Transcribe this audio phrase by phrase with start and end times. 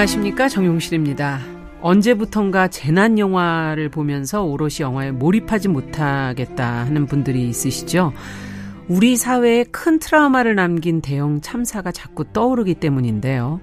[0.00, 1.40] 안녕하십니까 정용실입니다.
[1.82, 8.14] 언제부턴가 재난 영화를 보면서 오롯이 영화에 몰입하지 못하겠다 하는 분들이 있으시죠.
[8.88, 13.60] 우리 사회에 큰 트라우마를 남긴 대형 참사가 자꾸 떠오르기 때문인데요.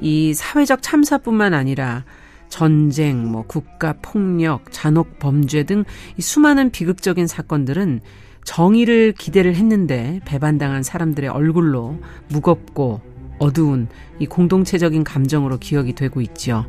[0.00, 2.04] 이 사회적 참사뿐만 아니라
[2.48, 5.84] 전쟁, 뭐 국가 폭력, 잔혹 범죄 등
[6.18, 8.00] 수많은 비극적인 사건들은
[8.44, 11.98] 정의를 기대를 했는데 배반당한 사람들의 얼굴로
[12.28, 16.66] 무겁고 어두운 이 공동체적인 감정으로 기억이 되고 있지요.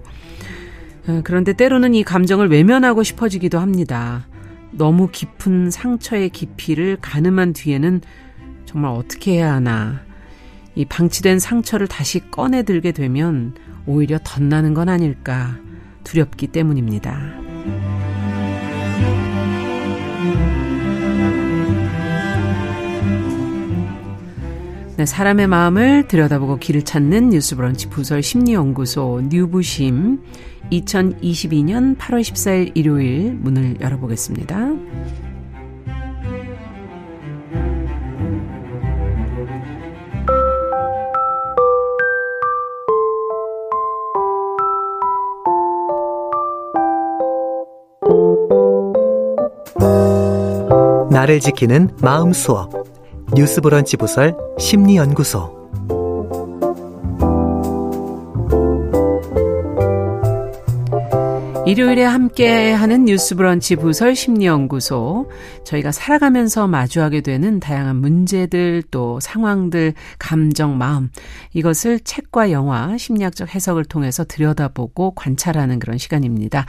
[1.07, 4.27] 어, 그런데 때로는 이 감정을 외면하고 싶어지기도 합니다.
[4.71, 8.01] 너무 깊은 상처의 깊이를 가늠한 뒤에는
[8.65, 10.01] 정말 어떻게 해야 하나.
[10.75, 13.55] 이 방치된 상처를 다시 꺼내 들게 되면
[13.87, 15.57] 오히려 덧나는 건 아닐까
[16.03, 17.96] 두렵기 때문입니다.
[24.97, 30.23] 네, 사람의 마음을 들여다보고 길을 찾는 뉴스브런치 부설 심리연구소 뉴부심
[30.71, 34.57] 2022년 8월 14일 일요일 문을 열어보겠습니다.
[51.11, 52.86] 나를 지키는 마음 수업
[53.37, 55.55] 뉴스브런치 부설 심리연구소.
[61.67, 65.29] 일요일에 함께하는 뉴스브런치 부설 심리연구소.
[65.65, 71.11] 저희가 살아가면서 마주하게 되는 다양한 문제들 또 상황들 감정 마음.
[71.53, 76.65] 이것을 책과 영화 심리학적 해석을 통해서 들여다보고 관찰하는 그런 시간입니다.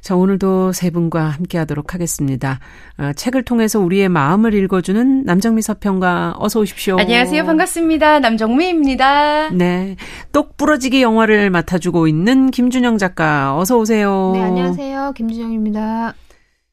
[0.00, 2.60] 자, 오늘도 세 분과 함께 하도록 하겠습니다.
[2.98, 6.98] 어, 책을 통해서 우리의 마음을 읽어주는 남정미 서평가 어서 오십시오.
[6.98, 7.44] 안녕하세요.
[7.44, 8.20] 반갑습니다.
[8.20, 9.50] 남정미입니다.
[9.50, 9.96] 네.
[10.32, 14.32] 똑 부러지기 영화를 맡아주고 있는 김준영 작가 어서 오세요.
[14.34, 15.12] 네, 안녕하세요.
[15.16, 16.14] 김준영입니다.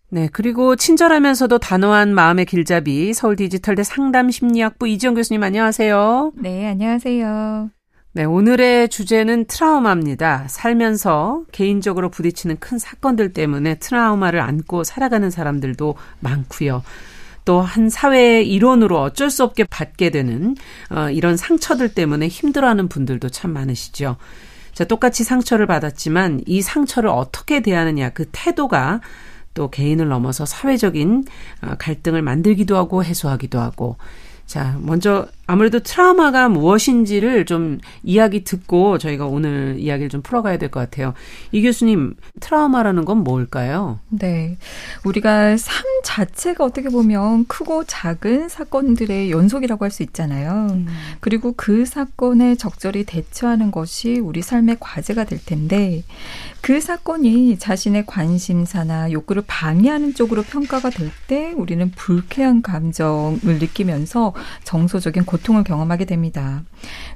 [0.09, 6.31] 네, 그리고 친절하면서도 단호한 마음의 길잡이 서울 디지털대 상담 심리학부 이지영 교수님 안녕하세요.
[6.37, 7.74] 네, 안녕하세요.
[8.15, 10.45] 네, 오늘의 주제는 트라우마입니다.
[10.47, 16.81] 살면서 개인적으로 부딪히는 큰 사건들 때문에 트라우마를 안고 살아가는 사람들도 많고요.
[17.43, 20.55] 또 한 사회의 일원으로 어쩔 수 없게 받게 되는
[20.91, 24.15] 어, 이런 상처들 때문에 힘들어하는 분들도 참 많으시죠.
[24.71, 29.01] 자, 똑같이 상처를 받았지만 이 상처를 어떻게 대하느냐 그 태도가
[29.53, 31.25] 또 개인을 넘어서 사회적인
[31.63, 33.97] 어, 갈등을 만들기도 하고 해소하기도 하고
[34.45, 40.79] 자, 먼저 아무래도 트라우마가 무엇인지를 좀 이야기 듣고 저희가 오늘 이야기를 좀 풀어가야 될 것
[40.79, 41.13] 같아요.
[41.51, 43.99] 이 교수님, 트라우마라는 건 뭘까요?
[44.09, 44.57] 네.
[45.05, 50.67] 우리가 삶 자체가 어떻게 보면 크고 작은 사건들의 연속이라고 할 수 있잖아요.
[50.71, 50.87] 음.
[51.21, 56.03] 그리고 그 사건에 적절히 대처하는 것이 우리 삶의 과제가 될 텐데,
[56.61, 65.25] 그 사건이 자신의 관심사나 욕구를 방해하는 쪽으로 평가가 될 때 우리는 불쾌한 감정을 느끼면서 정서적인
[65.35, 66.63] 고통을 경험하게 됩니다.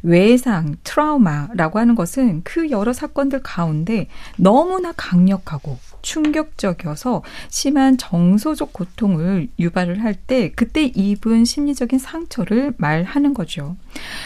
[0.04, 4.08] 외상, 트라우마라고 하는 것은 그 여러 사건들 가운데
[4.38, 13.78] 너무나 강력하고 충격적이어서 심한 정서적 고통을 유발을 할 때 그때 입은 심리적인 상처를 말하는 거죠.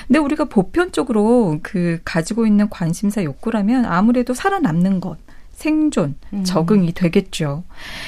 [0.08, 5.18] 근데 우리가 보편적으로 그 가지고 있는 관심사 욕구라면 아무래도 살아남는 것,
[5.54, 6.44] 생존, 음.
[6.44, 7.64] 적응이 되겠죠.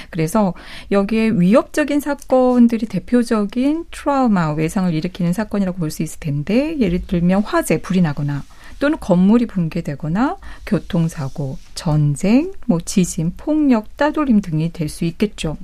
[0.10, 0.54] 그래서
[0.92, 7.82] 여기에 위협적인 사건들이 대표적인 트라우마, 외상을 일으키는 사건이라고 볼 수 있을 텐데, 예를 들면 화재,
[7.82, 8.44] 불이 나거나,
[8.80, 15.58] 또는 건물이 붕괴되거나 교통사고, 전쟁, 뭐 지진, 폭력, 따돌림 등이 될 수 있겠죠.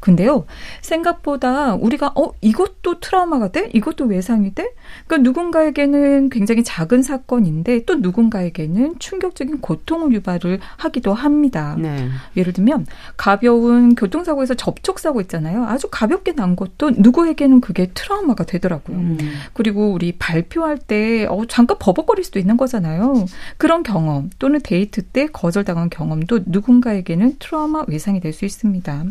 [0.00, 0.44] 근데요,
[0.82, 3.70] 생각보다 우리가 어 이것도 트라우마가 돼?
[3.72, 4.70] 이것도 외상이 돼?
[5.06, 11.76] 그러니까 누군가에게는 굉장히 작은 사건인데 또 누군가에게는 충격적인 고통을 유발을 하기도 합니다.
[11.78, 12.08] 네.
[12.36, 12.86] 예를 들면
[13.16, 15.64] 가벼운 교통사고에서 접촉사고 있잖아요.
[15.64, 18.96] 아주 가볍게 난 것도 누구에게는 그게 트라우마가 되더라고요.
[18.96, 19.18] 음.
[19.52, 23.26] 그리고 우리 발표할 때 어, 잠깐 버벅거릴 수도 있는 거잖아요.
[23.58, 29.04] 그런 경험 또는 데이트 때 거절 거절당한 경험도 누군가에게는 트라우마 외상이 될 수 있습니다.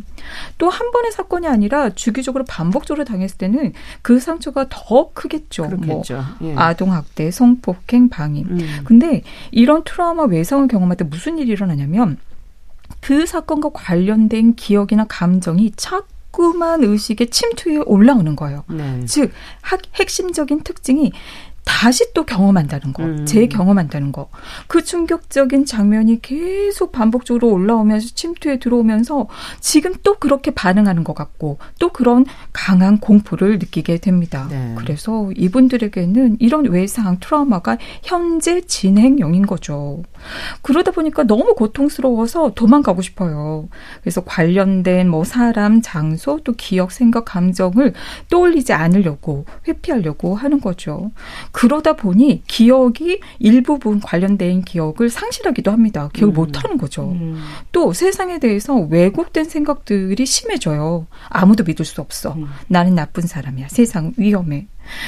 [0.59, 5.65] 또 한 번의 사건이 아니라 주기적으로 반복적으로 당했을 때는 그 상처가 더 크겠죠.
[5.65, 6.03] 뭐
[6.41, 6.53] 예.
[6.55, 8.47] 아동 학대, 성폭행, 방임.
[8.47, 8.59] 음.
[8.83, 12.17] 근데 이런 트라우마 외상을 경험할 때 무슨 일이 일어나냐면
[13.01, 18.65] 그 사건과 관련된 기억이나 감정이 착 자꾸만 의식의 침투에 올라오는 거예요.
[18.67, 19.05] 네.
[19.05, 19.31] 즉,
[19.95, 21.13] 핵심적인 특징이
[21.65, 23.25] 다시 또 경험한다는 거, 음.
[23.25, 24.29] 재경험한다는 거.
[24.67, 29.27] 그 충격적인 장면이 계속 반복적으로 올라오면서 침투에 들어오면서
[29.59, 34.47] 지금 또 그렇게 반응하는 것 같고 또 그런 강한 공포를 느끼게 됩니다.
[34.49, 34.73] 네.
[34.77, 40.03] 그래서 이분들에게는 이런 외상 트라우마가 현재 진행형인 거죠.
[40.61, 43.67] 그러다 보니까 너무 고통스러워서 도망가고 싶어요.
[44.01, 47.93] 그래서 관련된 뭐 사람, 장소, 또 기억, 생각, 감정을
[48.29, 51.11] 떠올리지 않으려고 회피하려고 하는 거죠.
[51.55, 56.09] 그러다 보니 기억이 일부분 관련된 기억을 상실하기도 합니다.
[56.11, 56.35] 기억을 음.
[56.35, 57.11] 못 하는 거죠.
[57.11, 57.41] 음.
[57.71, 61.07] 또 세상에 대해서 왜곡된 생각들이 심해져요.
[61.29, 62.33] 아무도 믿을 수 없어.
[62.33, 62.47] 음.
[62.67, 63.69] 나는 나쁜 사람이야.
[63.69, 64.67] 세상 위험해.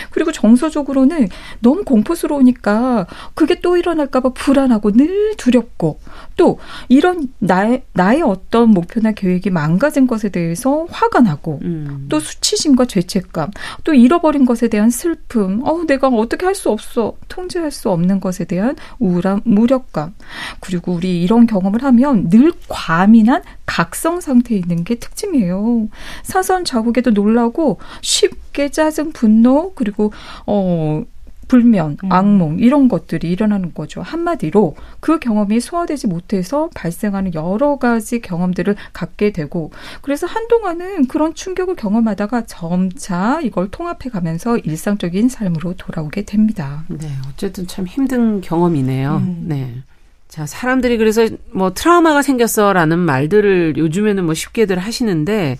[0.09, 1.29] 그리고 정서적으로는
[1.61, 5.99] 너무 공포스러우니까 그게 또 일어날까봐 불안하고 늘 두렵고
[6.35, 6.59] 또
[6.89, 12.07] 이런 나의, 나의 어떤 목표나 계획이 망가진 것에 대해서 화가 나고 음.
[12.09, 13.51] 또 수치심과 죄책감
[13.83, 18.43] 또 잃어버린 것에 대한 슬픔 어 내가 어떻게 할 수 없어 통제할 수 없는 것에
[18.43, 20.13] 대한 우울함 무력감
[20.59, 25.89] 그리고 우리 이런 경험을 하면 늘 과민한 각성 상태에 있는 게 특징이에요
[26.23, 30.11] 사선 자국에도 놀라고 쉽게 짜증 분노 그리고
[30.47, 31.03] 어
[31.47, 32.11] 불면, 음.
[32.11, 34.01] 악몽 이런 것들이 일어나는 거죠.
[34.01, 39.71] 한마디로 그 경험이 소화되지 못해서 발생하는 여러 가지 경험들을 갖게 되고
[40.01, 46.83] 그래서 한동안은 그런 충격을 경험하다가 점차 이걸 통합해 가면서 일상적인 삶으로 돌아오게 됩니다.
[46.89, 49.17] 네, 어쨌든 참 힘든 경험이네요.
[49.17, 49.45] 음.
[49.47, 49.83] 네.
[50.27, 55.57] 자, 사람들이 그래서 뭐 트라우마가 생겼어라는 말들을 요즘에는 뭐 쉽게들 하시는데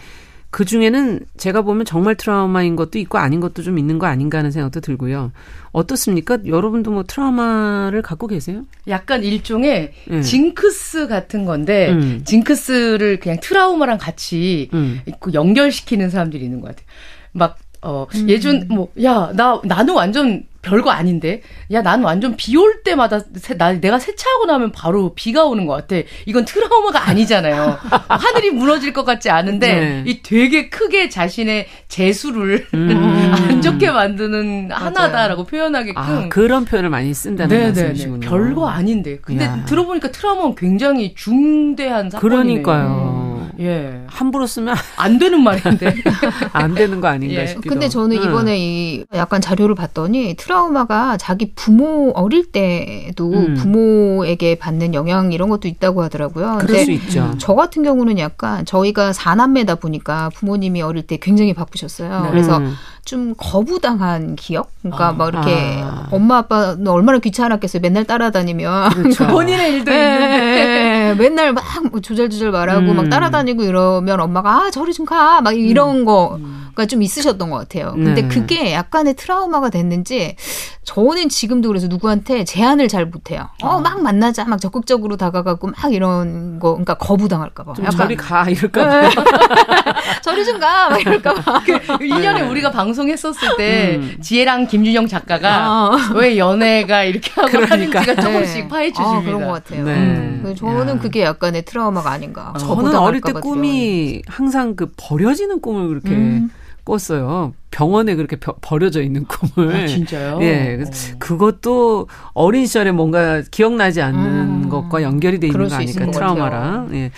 [0.50, 4.50] 그 중에는 제가 보면 정말 트라우마인 것도 있고 아닌 것도 좀 있는 거 아닌가 하는
[4.52, 5.32] 생각도 들고요.
[5.72, 6.40] 어떻습니까?
[6.46, 8.64] 여러분도 뭐 트라우마를 갖고 계세요?
[8.88, 10.22] 약간 일종의 네.
[10.22, 12.22] 징크스 같은 건데 음.
[12.26, 15.02] 징크스를 그냥 트라우마랑 같이 음.
[15.34, 16.86] 연결시키는 사람들이 있는 것 같아요.
[17.34, 18.30] 막 어, 음.
[18.30, 21.42] 예전, 뭐, 야, 나, 나는 완전 별거 아닌데.
[21.72, 25.74] 야, 난 완전 비 올 때마다 세, 나, 내가 세차하고 나면 바로 비가 오는 것
[25.88, 26.02] 같아.
[26.26, 27.78] 이건 트라우마가 아니잖아요.
[28.10, 30.04] 하늘이 무너질 것 같지 않은데, 네.
[30.08, 32.90] 이 되게 크게 자신의 재수를 음.
[33.48, 34.86] 안 좋게 만드는 맞아요.
[34.86, 36.02] 하나다라고 표현하게끔.
[36.02, 37.74] 아, 그런 표현을 많이 쓴다는 네네네.
[37.74, 37.88] 네, 네.
[37.88, 38.30] 말씀이시군요.
[38.30, 39.18] 별거 아닌데.
[39.22, 39.64] 근데 야.
[39.66, 42.64] 들어보니까 트라우마는 굉장히 중대한 사건이네요.
[42.64, 43.27] 그러니까요.
[43.60, 44.04] 예.
[44.08, 45.96] 함부로 쓰면 안 되는 말인데
[46.54, 47.48] 안 되는 거 아닌가 예.
[47.48, 47.74] 싶기도.
[47.74, 48.58] 근데 저는 이번에 음.
[48.58, 53.56] 이 약간 자료를 봤더니 트라우마가 자기 부모 어릴 때도 음.
[53.56, 56.60] 부모에게 받는 영향 이런 것도 있다고 하더라고요.
[56.62, 57.34] 그럴 수 있죠.
[57.38, 62.24] 저 같은 경우는 약간 저희가 사남매다 보니까 부모님이 어릴 때 굉장히 바쁘셨어요.
[62.24, 62.30] 네.
[62.30, 62.74] 그래서 음.
[63.08, 64.70] 좀 거부당한 기억?
[64.82, 66.08] 그러니까 아, 막 이렇게 아.
[66.12, 67.82] 엄마 아빠는 얼마나 귀찮았겠어요.
[67.82, 68.90] 맨날 따라다니면.
[68.94, 69.28] 그렇죠.
[69.28, 71.16] 본인의 일도 네, 있는데.
[71.18, 72.96] 맨날 막뭐 조절조절 말하고 음.
[72.98, 75.40] 막 따라다니고 이러면 엄마가 아 저리 좀 가.
[75.42, 76.06] 막 이런 음.
[76.06, 76.38] 거가
[76.86, 77.94] 좀 있으셨던 것 같아요.
[77.94, 78.28] 근데 네.
[78.28, 80.36] 그게 약간의 트라우마가 됐는지
[80.84, 83.50] 저는 지금도 그래서 누구한테 제안을 잘 못해요.
[83.62, 83.80] 어, 아.
[83.80, 84.46] 막 만나자.
[84.46, 86.72] 막 적극적으로 다가가고 막 이런 거.
[86.72, 87.74] 그러니까 거부당할까봐.
[87.74, 87.98] 좀 약간.
[87.98, 88.50] 저리 가.
[88.50, 89.02] 이럴까봐.
[89.02, 89.10] 네.
[90.24, 90.90] 저리 좀 가.
[90.90, 91.62] 막 이럴까봐.
[91.66, 92.42] 그 1년에 네.
[92.42, 94.18] 우리가 방송했었을 때 음.
[94.22, 95.98] 지혜랑 김준영 작가가 어.
[96.16, 98.00] 왜 연애가 이렇게 하고 그러니까.
[98.00, 98.68] 하는지가 조금씩 네.
[98.70, 99.20] 파헤쳐 줍니다.
[99.20, 99.84] 아, 그런 것 같아요.
[99.84, 99.94] 네.
[99.94, 100.56] 음.
[100.58, 101.00] 저는 야.
[101.00, 102.54] 그게 약간의 트라우마가 아닌가.
[102.60, 106.50] 저는 어릴 때 꿈이 항상 그 버려지는 꿈을 그렇게 음.
[106.88, 107.54] 꿨어요.
[107.70, 109.76] 병원에 그렇게 버려져 있는 꿈을.
[109.76, 110.40] 아, 진짜요?
[110.42, 110.80] 예.
[110.82, 110.92] 어.
[111.20, 114.70] 그것도 어린 시절에 뭔가 기억나지 않는 음.
[114.70, 116.90] 것과 연결이 돼 있는 거 아닐까, 트라우마랑.
[116.96, 117.12] 예.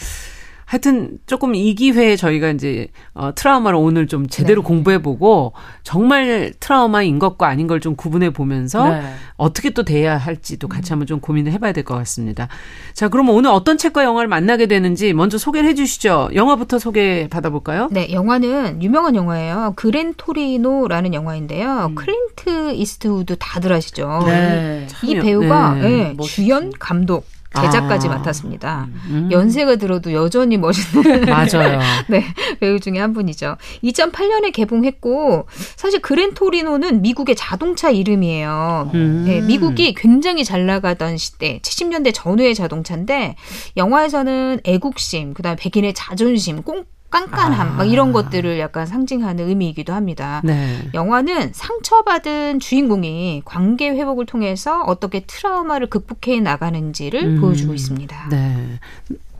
[0.70, 4.68] 하여튼 조금 이 기회에 저희가 이제 어 트라우마를 오늘 좀 제대로 네.
[4.68, 9.02] 공부해 보고 정말 트라우마인 것과 아닌 걸 좀 구분해 보면서 네.
[9.38, 12.50] 어떻게 또 돼야 할지도 같이 한번 좀 고민을 해 봐야 될 것 같습니다.
[12.94, 16.30] 자, 그러면 오늘 어떤 책과 영화를 만나게 되는지 먼저 소개를 해 주시죠.
[16.36, 17.88] 영화부터 소개 받아 볼까요?
[17.92, 19.74] 네, 영화는 유명한 영화예요.
[19.76, 21.88] 그랜 토리노라는 영화인데요.
[21.90, 21.96] 음.
[21.96, 24.24] 클린트 이스트우드 다들 아시죠?
[24.28, 24.86] 네.
[25.04, 26.14] 이 배우가 네.
[26.16, 27.26] 네, 주연 감독
[27.56, 28.12] 제작까지 아.
[28.12, 28.88] 맡았습니다.
[29.10, 29.30] 음.
[29.32, 31.80] 연세가 들어도 여전히 멋있는 맞아요.
[32.08, 32.24] 네
[32.60, 33.58] 배우 중에 한 분이죠.
[33.84, 38.92] 2008년에 개봉했고 사실 그랜토리노는 미국의 자동차 이름이에요.
[38.94, 39.24] 음.
[39.28, 43.36] 네, 미국이 굉장히 잘 나가던 시대 70년대 전후의 자동차인데
[43.78, 47.72] 영화에서는 애국심, 그다음에 백인의 자존심, 꽁 깐깐함 아.
[47.72, 50.42] 막 이런 것들을 약간 상징하는 의미이기도 합니다.
[50.44, 50.78] 네.
[50.94, 57.42] 영화는 상처받은 주인공이 관계 회복을 통해서 어떻게 트라우마를 극복해 나가는지를 음.
[57.42, 58.30] 보여주고 있습니다.
[58.30, 58.80] 네.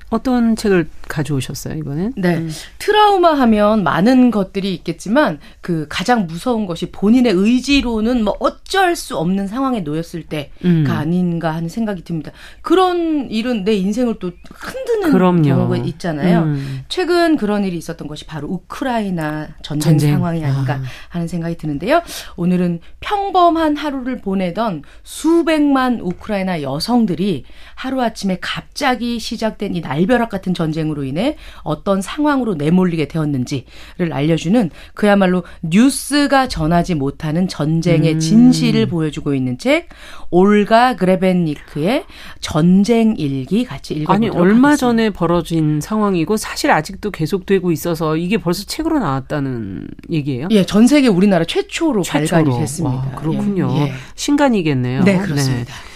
[0.10, 2.14] 어떤 책을 가져오셨어요, 이번엔?
[2.18, 2.38] 네.
[2.38, 2.50] 음.
[2.80, 9.48] 트라우마 하면 많은 것들이 있겠지만 그 가장 무서운 것이 본인의 의지로는 뭐 어쩔 수 없는
[9.48, 10.86] 상황에 놓였을 때가 음.
[10.90, 12.32] 아닌가 하는 생각이 듭니다.
[12.62, 15.42] 그런 일은 내 인생을 또 흔드는 그럼요.
[15.44, 16.42] 경우가 있잖아요.
[16.44, 16.82] 음.
[16.90, 20.14] 최근 그런 일이 있었던 것이 바로 우크라이나 전쟁, 전쟁.
[20.14, 20.82] 상황이 아닌가 아.
[21.10, 22.02] 하는 생각이 드는데요.
[22.36, 27.44] 오늘은 평범한 하루를 보내던 수백만 우크라이나 여성들이
[27.76, 34.70] 하루 아침에 갑자기 시작된 이 날 벼락 같은 전쟁으로 인해 어떤 상황으로 내몰리게 되었는지를 알려주는
[34.94, 38.20] 그야말로 뉴스가 전하지 못하는 전쟁의 음.
[38.20, 39.90] 진실을 보여주고 있는 책
[40.32, 42.06] 올가 그레벤니크의
[42.40, 44.76] 전쟁 일기 같이 읽어보도록 아니 얼마 하겠습니다.
[44.78, 50.48] 전에 벌어진 상황이고 사실 아직도 계속되고 있어서 이게 벌써 책으로 나왔다는 얘기예요?
[50.52, 52.42] 예, 전 세계 우리나라 최초로, 최초로.
[52.44, 52.98] 발간이 됐습니다.
[52.98, 53.74] 와, 그렇군요.
[53.78, 53.94] 예.
[54.16, 55.04] 신간이겠네요.
[55.04, 55.74] 네, 그렇습니다.
[55.74, 55.89] 네.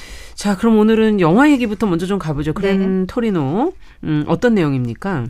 [0.44, 2.52] 자, 그럼 오늘은 영화 얘기부터 먼저 좀 가보죠.
[2.52, 3.06] 그랜 네.
[3.08, 3.72] 토리노.
[4.04, 5.28] 음, 어떤 내용입니까?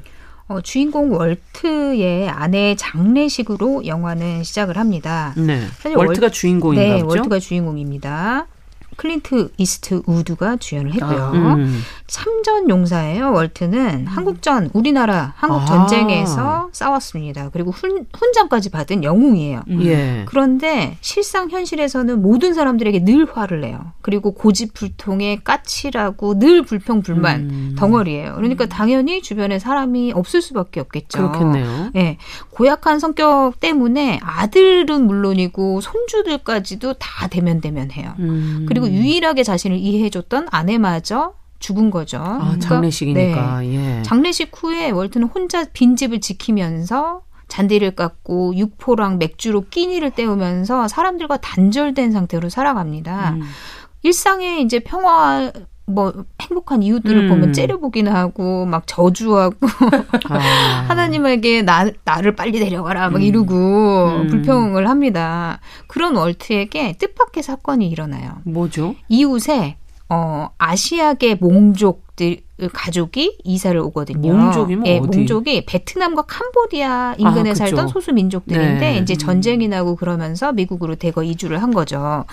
[0.48, 5.36] 어, 주인공 월트의 아내 장례식으로 영화는 시작을 합니다.
[5.38, 5.68] 네.
[5.94, 7.20] 월트가 월, 주인공인가 네, 보죠?
[7.20, 8.48] 월트가 주인공입니다.
[8.96, 11.24] 클린트 이스트 우드가 주연을 했고요.
[11.24, 11.82] 아, 음.
[12.08, 13.32] 참전 용사예요.
[13.32, 14.06] 월트는 음.
[14.08, 15.66] 한국전 우리나라 한국 아.
[15.66, 17.50] 전쟁에서 싸웠습니다.
[17.50, 19.62] 그리고 훈, 훈장까지 받은 영웅이에요.
[19.70, 19.86] 음.
[19.86, 20.24] 예.
[20.28, 23.94] 그런데 실상 현실에서는 모든 사람들에게 늘 화를 내요.
[24.02, 27.76] 그리고 고집불통에 까칠하고 늘 불평불만 음.
[27.78, 28.36] 덩어리예요.
[28.36, 31.32] 그러니까 당연히 주변에 사람이 없을 수밖에 없겠죠.
[31.32, 31.92] 그렇겠네요.
[31.96, 32.18] 예.
[32.52, 38.14] 고약한 성격 때문에 아들은 물론이고 손주들까지도 다 대면대면해요.
[38.20, 38.66] 음.
[38.84, 42.18] 그리고 유일하게 자신을 이해해줬던 아내마저 죽은 거죠.
[42.18, 43.62] 아, 그러니까, 장례식이니까.
[43.62, 44.00] 네.
[44.00, 44.02] 예.
[44.04, 52.50] 장례식 후에 월트는 혼자 빈집을 지키면서 잔디를 깎고 육포랑 맥주로 끼니를 때우면서 사람들과 단절된 상태로
[52.50, 53.32] 살아갑니다.
[53.32, 53.42] 음.
[54.02, 55.52] 일상에 이제 평화
[55.86, 57.30] 뭐 행복한 이웃들을 음.
[57.30, 59.56] 보면 째려보기는 하고 막 저주하고
[60.30, 60.38] 아.
[60.88, 63.22] 하나님에게 나 나를 빨리 데려가라 막 음.
[63.22, 64.28] 이러고 음.
[64.28, 65.60] 불평을 합니다.
[65.88, 68.38] 그런 월트에게 뜻밖의 사건이 일어나요.
[68.46, 68.96] 뭐죠?
[69.10, 69.78] 이웃에
[70.10, 72.42] 어, 아시아계 몽족 들
[72.72, 74.34] 가족이 이사를 오거든요.
[74.34, 75.18] 몽족이면 예, 어디?
[75.18, 78.98] 몽족이 베트남과 캄보디아 인근에 아, 살던 소수 민족들인데 네.
[79.00, 82.26] 이제 전쟁이 나고 그러면서 미국으로 대거 이주를 한 거죠.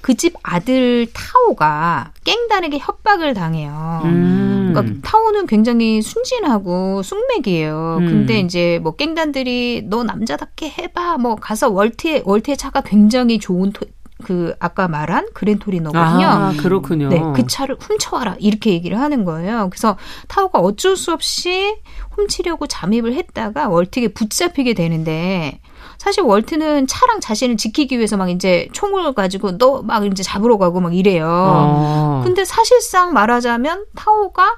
[0.00, 4.02] 그 집 아들 타오가 깽단에게 협박을 당해요.
[4.04, 4.72] 음.
[4.72, 7.96] 그러니까 타오는 굉장히 순진하고 쑥맥이에요.
[8.00, 8.06] 음.
[8.06, 11.18] 근데 이제 뭐 깽단들이 너 남자답게 해봐.
[11.18, 13.86] 뭐 가서 월트의 월트의 차가 굉장히 좋은 토,
[14.22, 16.26] 그 아까 말한 그랜토리노거든요.
[16.26, 17.08] 아, 그렇군요.
[17.08, 19.68] 네, 그 차를 훔쳐와라 이렇게 얘기를 하는 거예요.
[19.70, 19.96] 그래서
[20.28, 21.76] 타오가 어쩔 수 없이
[22.12, 25.60] 훔치려고 잠입을 했다가 월트에게 붙잡히게 되는데
[25.98, 30.80] 사실 월트는 차랑 자신을 지키기 위해서 막 이제 총을 가지고 너 막 이제 잡으러 가고
[30.80, 31.26] 막 이래요.
[31.28, 32.20] 아.
[32.24, 34.56] 근데 사실상 말하자면 타오가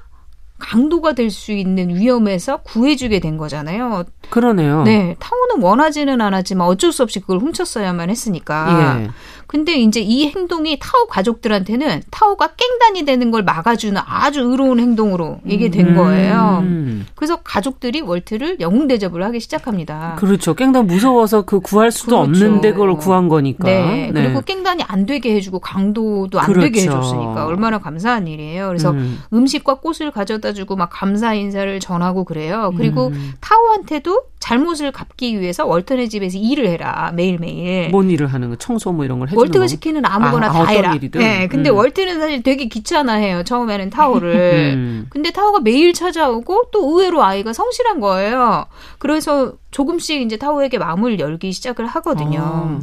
[0.57, 4.05] 강도가 될 수 있는 위험에서 구해주게 된 거잖아요.
[4.29, 4.83] 그러네요.
[4.83, 9.01] 네, 타오는 원하지는 않았지만 어쩔 수 없이 그걸 훔쳤어야만 했으니까.
[9.03, 9.09] 예.
[9.47, 15.69] 근데 이제 이 행동이 타오 가족들한테는 타오가 깽단이 되는 걸 막아주는 아주 의로운 행동으로 이게
[15.69, 15.95] 된 음.
[15.95, 16.59] 거예요.
[16.63, 17.05] 음.
[17.15, 20.15] 그래서 가족들이 월트를 영웅 대접을 하기 시작합니다.
[20.17, 20.55] 그렇죠.
[20.55, 22.45] 깽단 무서워서 그 구할 수도 그렇죠.
[22.45, 23.65] 없는데 그걸 구한 거니까.
[23.65, 24.09] 네.
[24.11, 24.23] 네.
[24.23, 26.61] 그리고 깽단이 안 되게 해주고 강도도 안 그렇죠.
[26.61, 28.67] 되게 해줬으니까 얼마나 감사한 일이에요.
[28.67, 29.45] 그래서 음.
[29.45, 32.71] 식과 꽃을 가져다 주고 막 감사 인사를 전하고 그래요.
[32.77, 33.33] 그리고 음.
[33.41, 37.89] 타오한테도 잘못을 갚기 위해서 월터네 집에서 일을 해라 매일매일.
[37.89, 38.55] 뭔 일을 하는 거?
[38.57, 40.93] 청소 뭐 이런 걸 해주는 월트가 시키는 아무거나 아, 다 해라.
[40.93, 41.19] 일이든.
[41.19, 41.77] 네, 근데 음.
[41.77, 43.43] 월트는 사실 되게 귀찮아해요.
[43.43, 44.73] 처음에는 타오를.
[44.75, 45.07] 음.
[45.09, 48.65] 근데 타오가 매일 찾아오고 또 의외로 아이가 성실한 거예요.
[48.99, 52.39] 그래서 조금씩 이제 타오에게 마음을 열기 시작을 하거든요.
[52.41, 52.79] 아.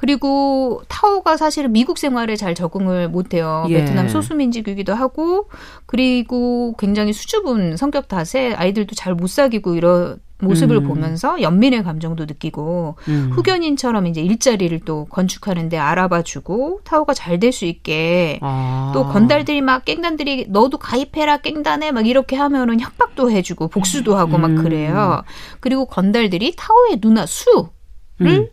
[0.00, 3.66] 그리고 타오가 사실은 미국 생활에 잘 적응을 못해요.
[3.68, 3.78] 예.
[3.78, 5.48] 베트남 소수민족이기도 하고
[5.86, 10.86] 그리고 굉장히 수줍은 성격 탓에 아이들도 잘 못 사귀고 이런 모습을 음.
[10.86, 13.30] 보면서 연민의 감정도 느끼고 음.
[13.34, 18.92] 후견인처럼 이제 일자리를 또 건축하는데 알아봐주고 타오가 잘 될 수 있게 아.
[18.94, 24.52] 또 건달들이 막 깽단들이 너도 가입해라 깽단에 막 이렇게 하면은 협박도 해주고 복수도 하고 막
[24.52, 24.62] 음.
[24.62, 25.22] 그래요.
[25.58, 27.66] 그리고 건달들이 타오의 누나 수를
[28.20, 28.46] 음.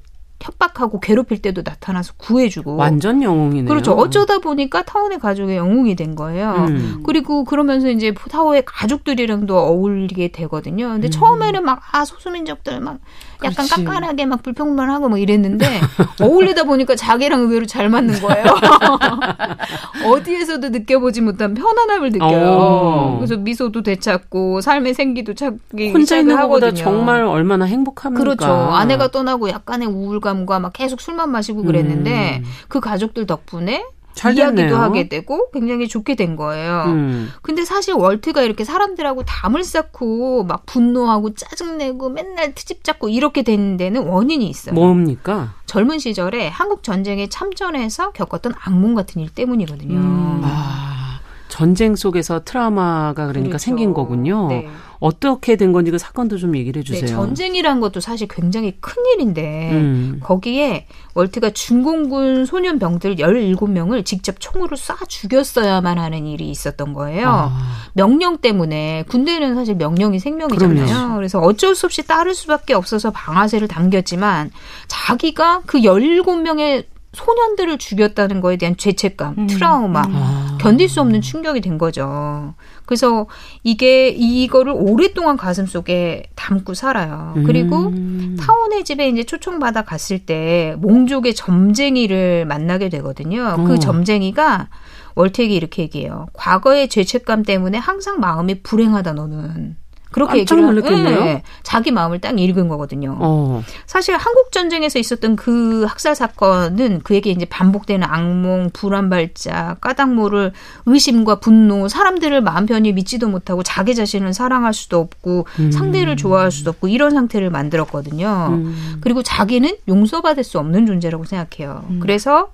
[0.46, 3.66] 협박하고 괴롭힐 때도 나타나서 구해주고 완전 영웅이네요.
[3.68, 3.94] 그렇죠.
[3.94, 6.66] 어쩌다 보니까 타원의 가족의 영웅이 된 거예요.
[6.70, 7.04] 음.
[7.06, 10.90] 그리고 그러면서 이제 타워의 가족들이랑도 어울리게 되거든요.
[10.90, 11.12] 근데 음.
[11.12, 13.00] 처음에는 막 아 소수민족들 막
[13.44, 13.86] 약간 그렇지.
[13.86, 15.66] 깐깐하게 막 불평불만하고 막 이랬는데
[16.22, 18.46] 어울리다 보니까 자기랑 의외로 잘 맞는 거예요.
[20.06, 22.48] 어디에서도 느껴보지 못한 편안함을 느껴요.
[22.48, 22.56] 오.
[22.56, 23.16] 어.
[23.18, 28.22] 그래서 미소도 되찾고 삶의 생기도 찾기 혼자 있는 것보다 정말 얼마나 행복합니까?
[28.24, 28.46] 그렇죠.
[28.46, 32.46] 아내가 떠나고 약간의 우울감 과 막 계속 술만 마시고 그랬는데 음.
[32.68, 33.86] 그 가족들 덕분에
[34.34, 36.84] 이야기도 하게 되고 굉장히 좋게 된 거예요.
[36.88, 37.30] 음.
[37.42, 43.76] 근데 사실 월트가 이렇게 사람들하고 담을 쌓고 막 분노하고 짜증내고 맨날 트집 잡고 이렇게 된
[43.78, 44.74] 데는 원인이 있어요.
[44.74, 45.54] 뭡니까?
[45.66, 49.98] 젊은 시절에 한국 전쟁에 참전해서 겪었던 악몽 같은 일 때문이거든요.
[49.98, 50.42] 음.
[50.46, 53.58] 아, 전쟁 속에서 트라우마가 그러니까 그렇죠.
[53.58, 54.48] 생긴 거군요.
[54.48, 54.70] 네.
[55.06, 57.06] 어떻게 된 건지 그 사건도 좀 얘기를 해주세요.
[57.06, 60.20] 네, 전쟁이란 것도 사실 굉장히 큰 일인데 음.
[60.24, 67.28] 거기에 월트가 중공군 소년병들 17명을 직접 총으로 쏴 죽였어야만 하는 일이 있었던 거예요.
[67.28, 67.54] 아.
[67.94, 70.86] 명령 때문에 군대는 사실 명령이 생명이잖아요.
[70.88, 71.16] 그럼요.
[71.18, 74.50] 그래서 어쩔 수 없이 따를 수밖에 없어서 방아쇠를 당겼지만
[74.88, 76.86] 자기가 그 17명의
[77.16, 79.48] 소년들을 죽였다는 거에 대한 죄책감, 음.
[79.48, 80.58] 트라우마, 음.
[80.60, 82.54] 견딜 수 없는 충격이 된 거죠.
[82.86, 83.28] 그래서
[83.64, 87.34] 이게 이거를 오랫동안 가슴 속에 담고 살아요.
[87.46, 88.38] 그리고 음.
[88.40, 93.56] 타원의 집에 이제 초청받아 갔을 때 몽족의 점쟁이를 만나게 되거든요.
[93.66, 93.78] 그 어.
[93.78, 94.70] 점쟁이가
[95.16, 96.28] 월트에게 이렇게 얘기해요.
[96.34, 99.78] 과거의 죄책감 때문에 항상 마음이 불행하다 너는.
[100.16, 101.24] 그렇게 얘기를 놀랐겠네요.
[101.26, 103.18] 네, 자기 마음을 딱 읽은 거거든요.
[103.20, 103.62] 어.
[103.86, 110.54] 사실 한국 전쟁에서 있었던 그 학살 사건은 그에게 이제 반복되는 악몽, 불안 발작, 까닭 모를
[110.86, 115.72] 의심과 분노, 사람들을 마음 편히 믿지도 못하고 자기 자신을 사랑할 수도 없고 음.
[115.74, 118.48] 상대를 좋아할 수도 없고 이런 상태를 만들었거든요.
[118.52, 118.98] 음.
[119.02, 121.84] 그리고 자기는 용서받을 수 없는 존재라고 생각해요.
[121.90, 122.00] 음.
[122.02, 122.54] 그래서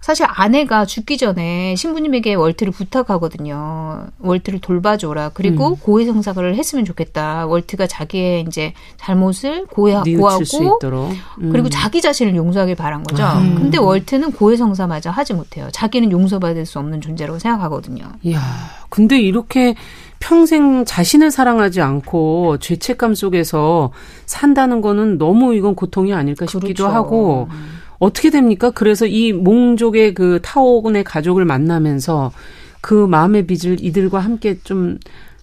[0.00, 4.06] 사실 아내가 죽기 전에 신부님에게 월트를 부탁하거든요.
[4.20, 5.30] 월트를 돌봐줘라.
[5.34, 5.76] 그리고 음.
[5.76, 7.46] 고해 성사를 했으면 좋겠다.
[7.46, 10.78] 월트가 자기의 이제 잘못을 고해, 고하고
[11.40, 11.50] 음.
[11.50, 13.24] 그리고 자기 자신을 용서하길 바란 거죠.
[13.24, 13.56] 음.
[13.56, 15.68] 근데 월트는 고해 성사마저 하지 못해요.
[15.72, 18.04] 자기는 용서받을 수 없는 존재라고 생각하거든요.
[18.22, 18.40] 이야,
[18.90, 19.74] 근데 이렇게
[20.20, 23.90] 평생 자신을 사랑하지 않고 죄책감 속에서
[24.24, 26.88] 산다는 거는 너무 이건 고통이 아닐까 싶기도 그렇죠.
[26.88, 27.48] 하고
[27.98, 28.70] 어떻게 됩니까?
[28.70, 32.32] 그래서 이 몽족의 그 타오군의 가족을 만나면서
[32.80, 34.98] 그 마음의 빚을 이들과 함께 좀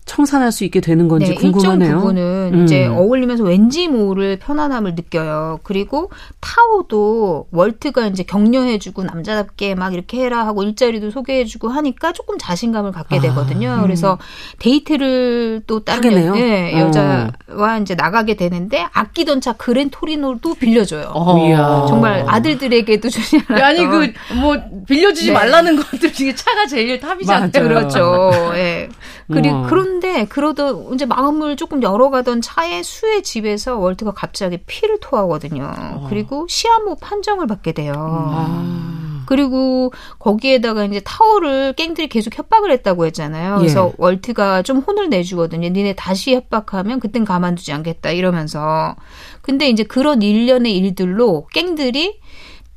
[0.06, 1.88] 청산할 수 있게 되는 건지 네, 궁금하네요.
[1.88, 2.64] 일정 부분은 음.
[2.64, 5.60] 이제 어울리면서 왠지 모를 편안함을 느껴요.
[5.64, 12.92] 그리고 타오도 월트가 이제 격려해주고 남자답게 막 이렇게 해라 하고 일자리도 소개해주고 하니까 조금 자신감을
[12.92, 13.70] 갖게 아, 되거든요.
[13.72, 13.82] 아, 음.
[13.84, 14.18] 그래서
[14.60, 17.80] 데이트를 또 다른 여, 네, 여자와 어.
[17.82, 21.12] 이제 나가게 되는데 아끼던 차 그랜 토리노도 빌려줘요.
[21.14, 21.86] 어.
[21.88, 24.58] 정말 아들들에게도 주지 아니 그 뭐
[24.88, 25.34] 빌려주지 네.
[25.34, 27.52] 말라는 것들 중에 차가 제일 탑이잖아요.
[27.52, 28.32] 그렇죠.
[28.56, 28.58] 예.
[28.58, 28.90] 네.
[29.32, 29.62] 그리고 어.
[29.64, 35.72] 그런 그런데 그러다 이제 마음을 조금 열어가던 차에 수의 집에서 월트가 갑자기 피를 토하거든요.
[35.78, 36.08] 어.
[36.10, 37.94] 그리고 시한부 판정을 받게 돼요.
[37.96, 39.24] 아.
[39.26, 43.58] 그리고 거기에다가 이제 타워를 갱들이 계속 협박을 했다고 했잖아요.
[43.58, 43.94] 그래서 예.
[43.98, 45.70] 월트가 좀 혼을 내주거든요.
[45.70, 48.96] 니네 다시 협박하면 그땐 가만두지 않겠다 이러면서.
[49.42, 52.20] 근데 이제 그런 일련의 일들로 갱들이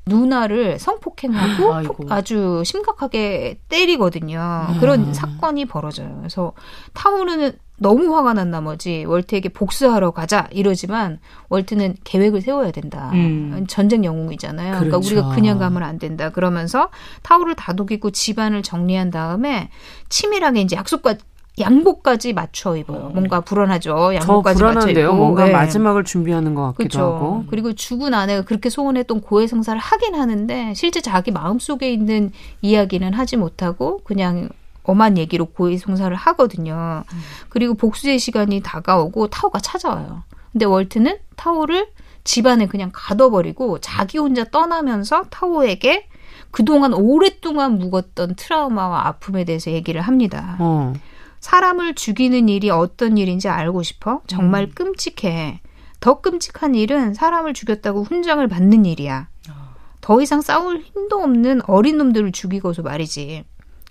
[0.06, 2.06] 누나를 성폭행하고.
[2.10, 4.66] 아주 심각하게 때리거든요.
[4.70, 4.80] 음.
[4.80, 6.16] 그런 사건이 벌어져요.
[6.18, 6.52] 그래서
[6.94, 11.18] 타오르는 너무 화가 난 나머지 월트에게 복수하러 가자 이러지만
[11.50, 13.10] 월트는 계획을 세워야 된다.
[13.12, 13.66] 음.
[13.68, 14.76] 전쟁 영웅이잖아요.
[14.76, 15.08] 그러니까 그렇죠.
[15.08, 16.30] 그러니까 우리가 그냥 가면 안 된다.
[16.30, 16.88] 그러면서
[17.22, 19.70] 타오를 다독이고 집안을 정리한 다음에
[20.08, 21.16] 치밀하게 이제 약속과
[21.58, 23.10] 양복까지 맞춰 입어요.
[23.14, 24.14] 뭔가 불안하죠.
[24.14, 25.14] 양복까지 맞춰 입고.
[25.14, 25.52] 뭔가 네.
[25.52, 27.00] 마지막을 준비하는 것 같기도 그쵸.
[27.00, 27.44] 하고.
[27.48, 34.00] 그리고 죽은 아내가 그렇게 소원했던 고해성사를 하긴 하는데 실제 자기 마음속에 있는 이야기는 하지 못하고
[34.04, 34.50] 그냥
[34.82, 37.04] 엄한 얘기로 고해성사를 하거든요.
[37.10, 37.18] 음.
[37.48, 40.24] 그리고 복수의 시간이 다가오고 타오가 찾아와요.
[40.52, 41.88] 근데 월트는 타오를
[42.24, 46.08] 집안에 그냥 가둬버리고 자기 혼자 떠나면서 타오에게
[46.50, 50.56] 그동안 오랫동안 묵었던 트라우마와 아픔에 대해서 얘기를 합니다.
[50.58, 50.92] 어.
[51.46, 54.20] 사람을 죽이는 일이 어떤 일인지 알고 싶어?
[54.26, 54.72] 정말 음.
[54.74, 55.60] 끔찍해.
[56.00, 59.28] 더 끔찍한 일은 사람을 죽였다고 훈장을 받는 일이야.
[60.00, 63.44] 더 이상 싸울 힘도 없는 어린 놈들을 죽이고서 말이지.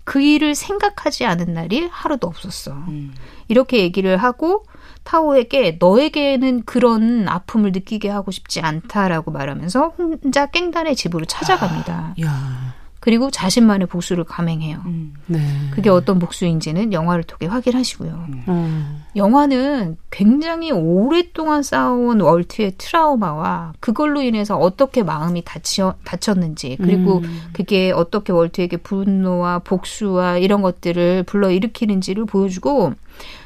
[0.03, 2.73] 그 일을 생각하지 않은 날이 하루도 없었어.
[2.89, 3.13] 음.
[3.47, 4.65] 이렇게 얘기를 하고
[5.03, 12.15] 타오에게 너에게는 그런 아픔을 느끼게 하고 싶지 않다라고 말하면서 혼자 깽단의 집으로 찾아갑니다.
[12.27, 12.73] 아,
[13.05, 14.81] 그리고 자신만의 복수를 감행해요.
[14.87, 15.13] 음.
[15.27, 15.39] 네.
[15.69, 18.25] 그게 어떤 복수인지는 영화를 통해 확인하시고요.
[18.47, 19.03] 음.
[19.15, 27.41] 영화는 굉장히 오랫동안 쌓아온 월트의 트라우마와 그걸로 인해서 어떻게 마음이 다치, 다쳤는지 그리고 음.
[27.53, 32.93] 그게 어떻게 월트에게 분노와 복수와 이런 것들을 불러일으키는지를 보여주고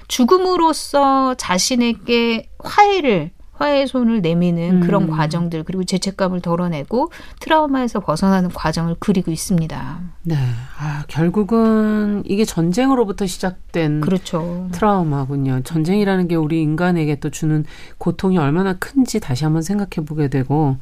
[0.08, 4.80] 죽음으로써 자신에게 화해를 화해의 손을 내미는 음.
[4.80, 10.00] 그런 과정들 그리고 죄책감을 덜어내고 트라우마에서 벗어나는 과정을 그리고 있습니다.
[10.24, 10.36] 네.
[10.80, 14.70] 아, 결국은 이게 전쟁으로부터 시작된 그렇죠.
[14.72, 15.62] 트라우마군요.
[15.66, 17.66] 전쟁이라는 게 우리 인간에게 또 주는
[17.98, 20.78] 고통이 얼마나 큰지 다시 한번 생각해 보게 되고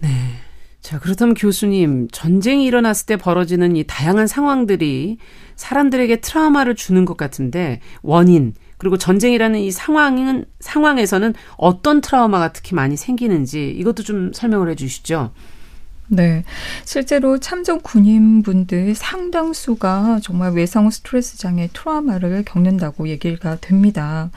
[0.00, 0.08] 네.
[0.80, 5.18] 자, 그렇다면 교수님, 전쟁이 일어났을 때 벌어지는 이 다양한 상황들이
[5.56, 12.96] 사람들에게 트라우마를 주는 것 같은데 원인 그리고 전쟁이라는 이 상황은 상황에서는 어떤 트라우마가 특히 많이
[12.96, 15.32] 생기는지 이것도 좀 설명을 해 주시죠.
[16.10, 16.42] 네.
[16.84, 24.30] 실제로 참전 군인분들 상당수가 정말 외상 스트레스 장애 트라우마를 겪는다고 얘기가 됩니다.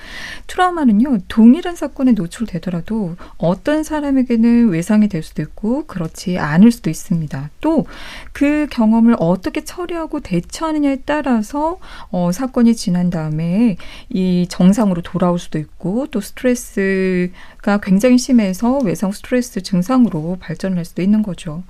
[0.47, 7.49] 트라우마는요, 동일한 사건에 노출되더라도 어떤 사람에게는 외상이 될 수도 있고, 그렇지 않을 수도 있습니다.
[7.62, 7.86] 또
[8.34, 11.77] 그 경험을 어떻게 처리하고 대처하느냐에 따라서,
[12.10, 13.77] 어, 사건이 지난 다음에
[14.10, 17.31] 이 정상으로 돌아올 수도 있고, 또 스트레스
[17.62, 21.63] 가 굉장히 심해서 외상 스트레스 증상으로 발전할 수도 있는 거죠.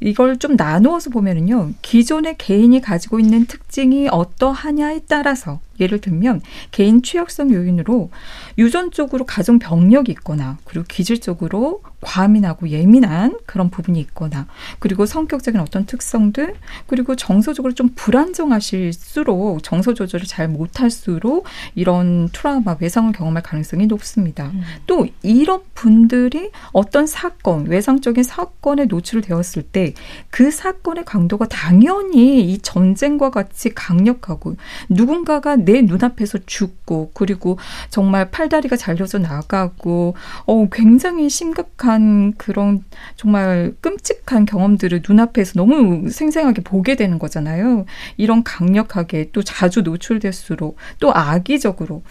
[0.00, 7.52] 이걸 좀 나누어서 보면은요, 기존의 개인이 가지고 있는 특징이 어떠하냐에 따라서 예를 들면 개인 취약성
[7.52, 8.10] 요인으로
[8.58, 14.46] 유전적으로 가정 병력이 있거나 그리고 기질적으로 과민하고 예민한 그런 부분이 있거나
[14.78, 16.54] 그리고 성격적인 어떤 특성들
[16.86, 24.50] 그리고 정서적으로 좀 불안정하실수록 정서 조절을 잘 못할수록 이런 트라우마 외상을 경험할 가능성이 높습니다.
[24.54, 24.62] 음.
[24.86, 29.87] 또 이런 분들이 어떤 사건 외상적인 사건에 노출되었을 때
[30.30, 34.56] 그 사건의 강도가 당연히 이 전쟁과 같이 강력하고
[34.88, 37.58] 누군가가 내 눈앞에서 죽고 그리고
[37.90, 40.14] 정말 팔다리가 잘려서 나가고
[40.46, 42.84] 어 굉장히 심각한 그런
[43.16, 47.84] 정말 끔찍한 경험들을 눈앞에서 너무 생생하게 보게 되는 거잖아요.
[48.16, 52.02] 이런 강력하게 또 자주 노출될수록 또 악의적으로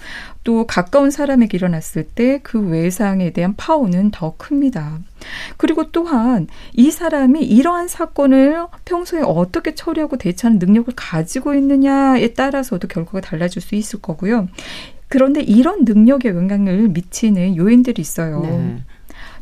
[0.48, 5.00] 또 가까운 사람에게 일어났을 때 그 외상에 대한 파워는 더 큽니다.
[5.58, 13.20] 그리고 또한 이 사람이 이러한 사건을 평소에 어떻게 처리하고 대처하는 능력을 가지고 있느냐에 따라서도 결과가
[13.22, 14.48] 달라질 수 있을 거고요.
[15.10, 18.42] 그런데 이런 능력에 영향을 미치는 요인들이 있어요.
[18.42, 18.84] 네.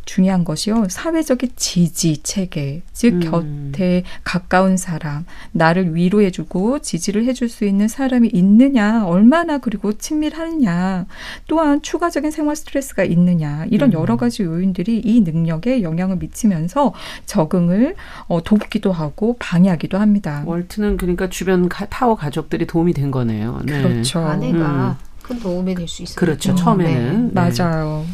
[0.06, 0.88] 중요한 것이요.
[0.90, 3.72] 사회적인 지지 체계, 즉 음.
[3.72, 11.06] 곁에 가까운 사람, 나를 위로해주고 지지를 해줄 수 있는 사람이 있느냐, 얼마나 그리고 친밀하느냐,
[11.48, 13.94] 또한 추가적인 생활 스트레스가 있느냐 이런 음.
[13.94, 16.94] 여러 가지 요인들이 이 능력에 영향을 미치면서
[17.26, 17.96] 적응을
[18.28, 20.44] 어, 돕기도 하고 방해하기도 합니다.
[20.46, 23.62] 월트는 그러니까 주변 파워 가족들이 도움이 된 거네요.
[23.66, 23.82] 네.
[23.82, 24.20] 그렇죠.
[24.20, 25.06] 아내가 음.
[25.24, 26.16] 큰 도움이 될 수 있어요.
[26.16, 26.54] 그렇죠.
[26.56, 27.42] 처음에는 네.
[27.42, 27.54] 네.
[27.60, 28.06] 맞아요.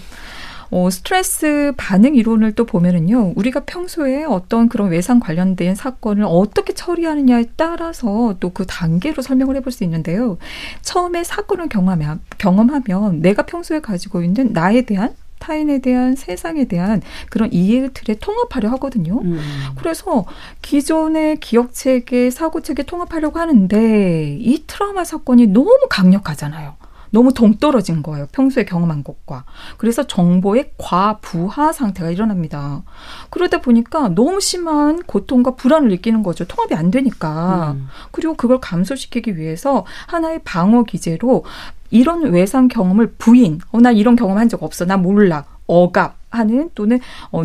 [0.72, 7.46] 어, 스트레스 반응 이론을 또 보면은요, 우리가 평소에 어떤 그런 외상 관련된 사건을 어떻게 처리하느냐에
[7.58, 10.38] 따라서 또 그 단계로 설명을 해볼 수 있는데요.
[10.82, 17.52] 처음에 사건을 경험하면, 경험하면 내가 평소에 가지고 있는 나에 대한 타인에 대한 세상에 대한 그런
[17.52, 19.20] 이해의 틀에 통합하려 하거든요.
[19.22, 19.40] 음.
[19.76, 20.26] 그래서
[20.62, 26.76] 기존의 기억 체계, 사고 체계 통합하려고 하는데 이 트라우마 사건이 너무 강력하잖아요.
[27.12, 28.28] 너무 동떨어진 거예요.
[28.32, 29.44] 평소에 경험한 것과.
[29.78, 32.84] 그래서 정보의 과부하 상태가 일어납니다.
[33.30, 36.46] 그러다 보니까 너무 심한 고통과 불안을 느끼는 거죠.
[36.46, 37.74] 통합이 안 되니까.
[37.78, 37.88] 음.
[38.12, 41.44] 그리고 그걸 감소시키기 위해서 하나의 방어 기제로
[41.90, 44.86] 이런 외상 경험을 부인, 어, 나 이런 경험 한 적 없어.
[44.86, 45.46] 나 몰라.
[45.68, 47.00] 억압 하는 또는
[47.32, 47.44] 어,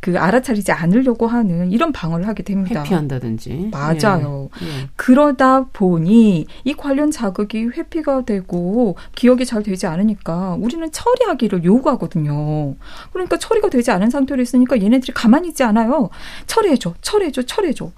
[0.00, 2.80] 그 알아차리지 않으려고 하는 이런 방어를 하게 됩니다.
[2.80, 3.70] 회피한다든지.
[3.72, 4.48] 맞아요.
[4.62, 4.66] 예.
[4.66, 4.88] 예.
[4.96, 12.74] 그러다 보니 이 관련 자극이 회피가 되고 기억이 잘 되지 않으니까 우리는 처리하기를 요구하거든요.
[13.12, 16.10] 그러니까 처리가 되지 않은 상태로 있으니까 얘네들이 가만히 있지 않아요.
[16.46, 17.90] 처리해줘, 처리해줘, 처리해줘.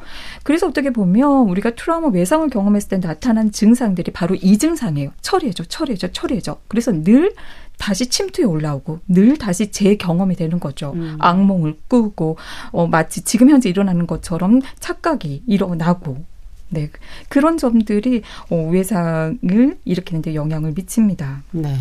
[0.42, 5.10] 그래서 어떻게 보면 우리가 트라우마 외상을 경험했을 때 나타난 증상들이 바로 이 증상이에요.
[5.20, 6.58] 처리해줘, 처리해줘, 처리해줘.
[6.68, 7.34] 그래서 늘
[7.80, 10.92] 다시 침투에 올라오고 늘 다시 재 경험이 되는 거죠.
[10.94, 11.16] 음.
[11.18, 12.36] 악몽을 꾸고
[12.72, 16.22] 어 마치 지금 현재 일어나는 것처럼 착각이 일어나고
[16.68, 16.90] 네
[17.28, 21.42] 그런 점들이 어 외상을 일으키는 데 영향을 미칩니다.
[21.52, 21.74] 네.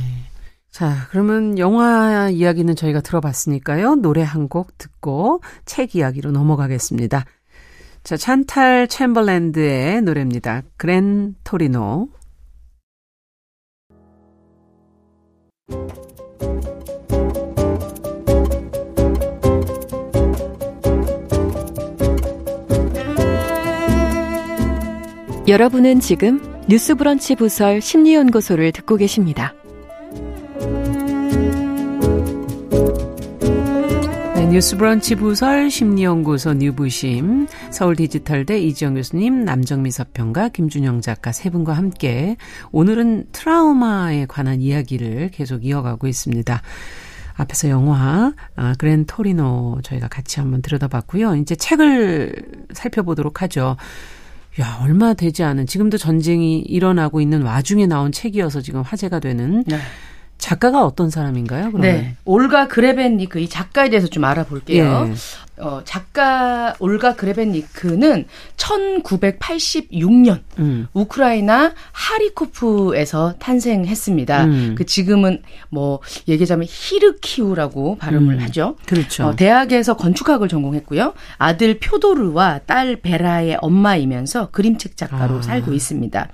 [0.71, 3.95] 자, 그러면 영화 이야기는 저희가 들어봤으니까요.
[3.95, 7.25] 노래 한 곡 듣고 책 이야기로 넘어가겠습니다.
[8.03, 10.61] 자, 찬탈 챔버랜드의 노래입니다.
[10.77, 12.07] 그랜 토리노.
[25.49, 29.55] 여러분은 지금 뉴스브런치 부설 심리연구소를 듣고 계십니다.
[34.49, 42.35] 뉴스브런치 부설 심리연구소 뉴부심 서울 디지털대 이지영 교수님 남정미 서평가 김준영 작가 세 분과 함께
[42.71, 46.63] 오늘은 트라우마에 관한 이야기를 계속 이어가고 있습니다.
[47.35, 51.35] 앞에서 영화 아, 그랜 토리노 저희가 같이 한번 들여다봤고요.
[51.35, 52.33] 이제 책을
[52.73, 53.77] 살펴보도록 하죠.
[54.59, 59.77] 야, 얼마 되지 않은 지금도 전쟁이 일어나고 있는 와중에 나온 책이어서 지금 화제가 되는 네.
[60.39, 61.71] 작가가 어떤 사람인가요?
[61.71, 61.81] 그러면?
[61.81, 62.15] 네.
[62.25, 65.09] 올가 그레벤니크 이 작가에 대해서 좀 알아볼게요.
[65.09, 65.13] 예.
[65.61, 68.25] 어, 작가 올가 그레벤니크는
[68.55, 70.87] 1986년 음.
[70.93, 74.43] 우크라이나 하리코프에서 탄생했습니다.
[74.45, 74.75] 음.
[74.77, 75.99] 그 지금은 뭐
[76.29, 78.39] 얘기하자면 히르키우라고 발음을 음.
[78.39, 78.77] 하죠.
[78.85, 79.27] 그렇죠.
[79.27, 81.13] 어, 대학에서 건축학을 전공했고요.
[81.37, 85.41] 아들 표도르와 딸 베라의 엄마이면서 그림책 작가로 아.
[85.41, 86.29] 살고 있습니다.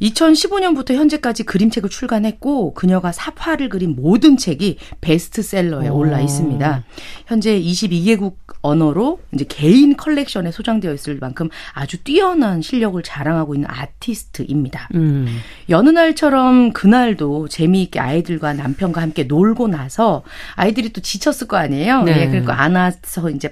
[0.00, 6.84] 2015년부터 현재까지 그림책을 출간했고 그녀가 사파를 그린 모든 책이 베스트셀러에 올라 있습니다.
[7.26, 14.88] 현재 22개국 언어로 이제 개인 컬렉션에 소장되어 있을 만큼 아주 뛰어난 실력을 자랑하고 있는 아티스트입니다.
[14.94, 15.26] 음.
[15.68, 20.22] 여느 날처럼 그날도 재미있게 아이들과 남편과 함께 놀고 나서
[20.54, 22.02] 아이들이 또 지쳤을 거 아니에요.
[22.02, 22.14] 네.
[22.14, 23.50] 네 그리고 안아서 이제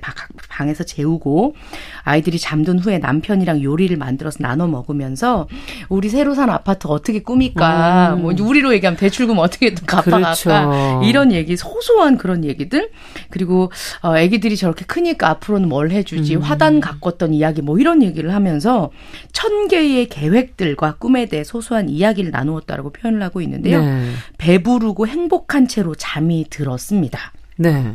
[0.49, 1.55] 방에서 재우고
[2.03, 5.49] 아이들이 잠든 후에 남편이랑 요리를 만들어서 나눠 먹으면서
[5.89, 8.15] 우리 새로 산 아파트 어떻게 꾸밀까?
[8.15, 8.23] 음.
[8.23, 10.35] 뭐 우리로 얘기하면 대출금 어떻게 갚아갈까?
[10.35, 11.01] 그렇죠.
[11.05, 12.91] 이런 얘기 소소한 그런 얘기들
[13.31, 13.73] 그리고
[14.03, 16.37] 어 아기들이 저렇게 크니까 앞으로는 뭘 해주지?
[16.37, 16.43] 음.
[16.43, 18.91] 화단 가꿨던 이야기 뭐 이런 얘기를 하면서
[19.33, 23.83] 천 개의 계획들과 꿈에 대해 소소한 이야기를 나누었다라고 표현을 하고 있는데요.
[23.83, 24.11] 네.
[24.39, 27.33] 배부르고 행복한 채로 잠이 들었습니다.
[27.57, 27.95] 네.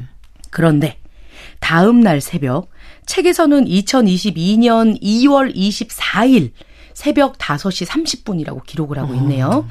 [0.49, 0.97] 그런데
[1.59, 2.69] 다음 날 새벽
[3.05, 6.51] 책에서는 2022년 2월 24일
[7.01, 9.67] 새벽 5시 30분이라고 기록을 하고 있네요.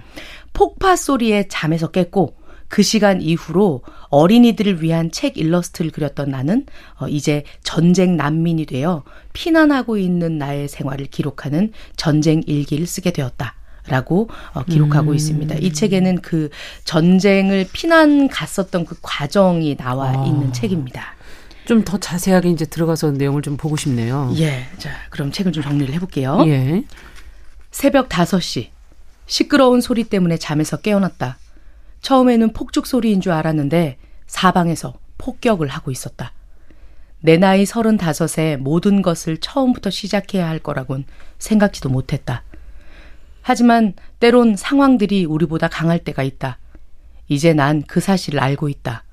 [0.53, 2.35] 폭파 소리에 잠에서 깼고
[2.67, 6.67] 그 시간 이후로 어린이들을 위한 책 일러스트를 그렸던 나는
[6.99, 13.55] 어, 이제 전쟁 난민이 되어 피난하고 있는 나의 생활을 기록하는 전쟁 일기를 쓰게 되었다.
[13.87, 15.15] 라고 어, 기록하고 음.
[15.15, 15.55] 있습니다.
[15.61, 16.51] 이 책에는 그
[16.85, 20.27] 전쟁을 피난 갔었던 그 과정이 나와 아.
[20.27, 21.15] 있는 책입니다.
[21.71, 24.35] 좀 더 자세하게 이제 들어가서 내용을 좀 보고 싶네요.
[24.39, 24.67] 예.
[24.79, 26.43] 자, 그럼 책을 좀 정리를 해볼게요.
[26.47, 26.83] 예.
[27.71, 28.69] 새벽 5시.
[29.27, 31.39] 시끄러운 소리 때문에 잠에서 깨어났다.
[32.03, 36.33] 처음에는 폭죽 소리인 줄 알았는데 사방에서 폭격을 하고 있었다.
[37.21, 41.05] 내 나이 35에 모든 것을 처음부터 시작해야 할 거라곤
[41.39, 42.43] 생각지도 못했다.
[43.43, 46.59] 하지만 때론 상황들이 우리보다 강할 때가 있다.
[47.29, 49.05] 이제 난 그 사실을 알고 있다.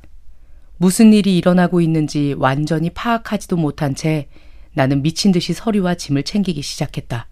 [0.78, 4.28] 무슨 일이 일어나고 있는지 완전히 파악하지도 못한 채
[4.74, 7.28] 나는 미친 듯이 서류와 짐을 챙기기 시작했다.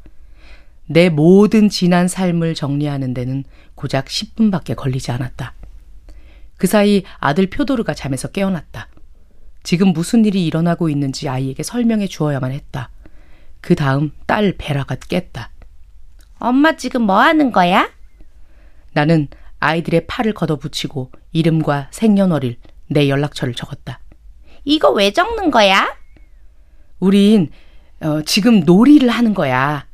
[0.87, 3.43] 내 모든 지난 삶을 정리하는 데는
[3.75, 5.53] 고작 10분밖에 걸리지 않았다.
[6.57, 8.87] 그 사이 아들 표도르가 잠에서 깨어났다.
[9.63, 12.91] 지금 무슨 일이 일어나고 있는지 아이에게 설명해 주어야만 했다.
[13.61, 15.49] 그 다음 딸 베라가 깼다.
[16.37, 17.89] 엄마 지금 뭐 하는 거야?
[18.93, 19.27] 나는
[19.59, 23.99] 아이들의 팔을 걷어붙이고 이름과 생년월일, 내 연락처를 적었다.
[24.63, 25.95] 이거 왜 적는 거야?
[26.99, 27.49] 우린
[28.01, 29.87] 어, 지금 놀이를 하는 거야.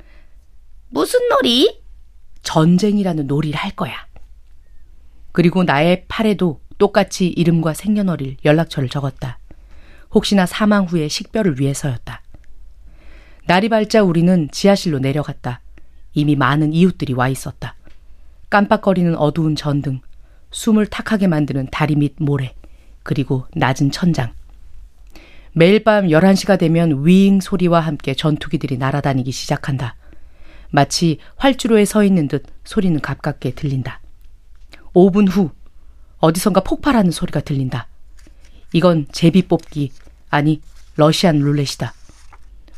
[0.93, 1.81] 무슨 놀이?
[2.43, 3.93] 전쟁이라는 놀이를 할 거야.
[5.31, 9.39] 그리고 나의 팔에도 똑같이 이름과 생년월일, 연락처를 적었다.
[10.13, 12.21] 혹시나 사망 후에 식별을 위해서였다.
[13.45, 15.61] 날이 밝자 우리는 지하실로 내려갔다.
[16.13, 17.75] 이미 많은 이웃들이 와 있었다.
[18.49, 20.01] 깜빡거리는 어두운 전등,
[20.51, 22.53] 숨을 탁하게 만드는 다리 밑 모래,
[23.03, 24.33] 그리고 낮은 천장.
[25.53, 29.95] 매일 밤 11시가 되면 윙 소리와 함께 전투기들이 날아다니기 시작한다.
[30.71, 34.01] 마치 활주로에 서 있는 듯 소리는 가깝게 들린다.
[34.93, 35.51] 5분 후
[36.19, 37.87] 어디선가 폭발하는 소리가 들린다.
[38.73, 39.91] 이건 제비 뽑기
[40.29, 40.61] 아니
[40.95, 41.93] 러시안 룰렛이다.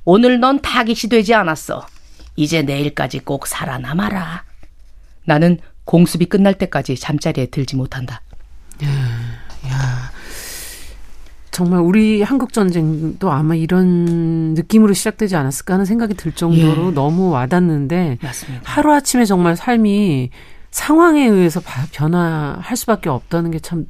[0.05, 1.87] 오늘 넌 타깃이 되지 않았어.
[2.35, 4.43] 이제 내일까지 꼭 살아남아라.
[5.25, 8.21] 나는 공습이 끝날 때까지 잠자리에 들지 못한다.
[9.67, 10.02] 야,
[11.53, 16.91] 정말 우리 한국 전쟁도 아마 이런 느낌으로 시작되지 않았을까 하는 생각이 들 정도로 예.
[16.93, 18.63] 너무 와닿는데 맞습니다.
[18.65, 20.31] 하루 아침에 정말 삶이
[20.71, 21.61] 상황에 의해서
[21.93, 23.85] 변화할 수밖에 없다는 게 참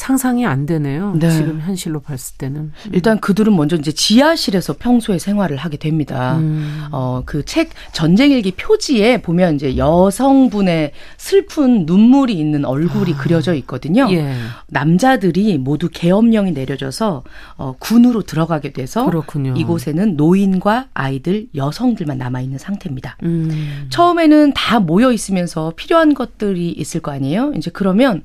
[0.00, 1.12] 상상이 안 되네요.
[1.20, 1.30] 네.
[1.30, 2.60] 지금 현실로 봤을 때는.
[2.60, 2.72] 음.
[2.90, 6.38] 일단 그들은 먼저 이제 지하실에서 평소에 생활을 하게 됩니다.
[6.38, 6.86] 음.
[6.90, 13.16] 어, 그 책 전쟁일기 표지에 보면 이제 여성분의 슬픈 눈물이 있는 얼굴이 아.
[13.18, 14.08] 그려져 있거든요.
[14.10, 14.32] 예.
[14.68, 17.22] 남자들이 모두 계엄령이 내려져서
[17.56, 19.52] 어, 군으로 들어가게 돼서 그렇군요.
[19.54, 23.18] 이곳에는 노인과 아이들, 여성들만 남아 있는 상태입니다.
[23.24, 23.86] 음.
[23.90, 27.52] 처음에는 다 모여 있으면서 필요한 것들이 있을 거 아니에요.
[27.54, 28.22] 이제 그러면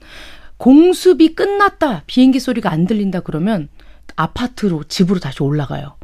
[0.58, 2.04] 공습이 끝났다.
[2.08, 3.70] 비행기 소리가 안 들린다 그러면
[4.16, 5.96] 아파트로 집으로 다시 올라가요.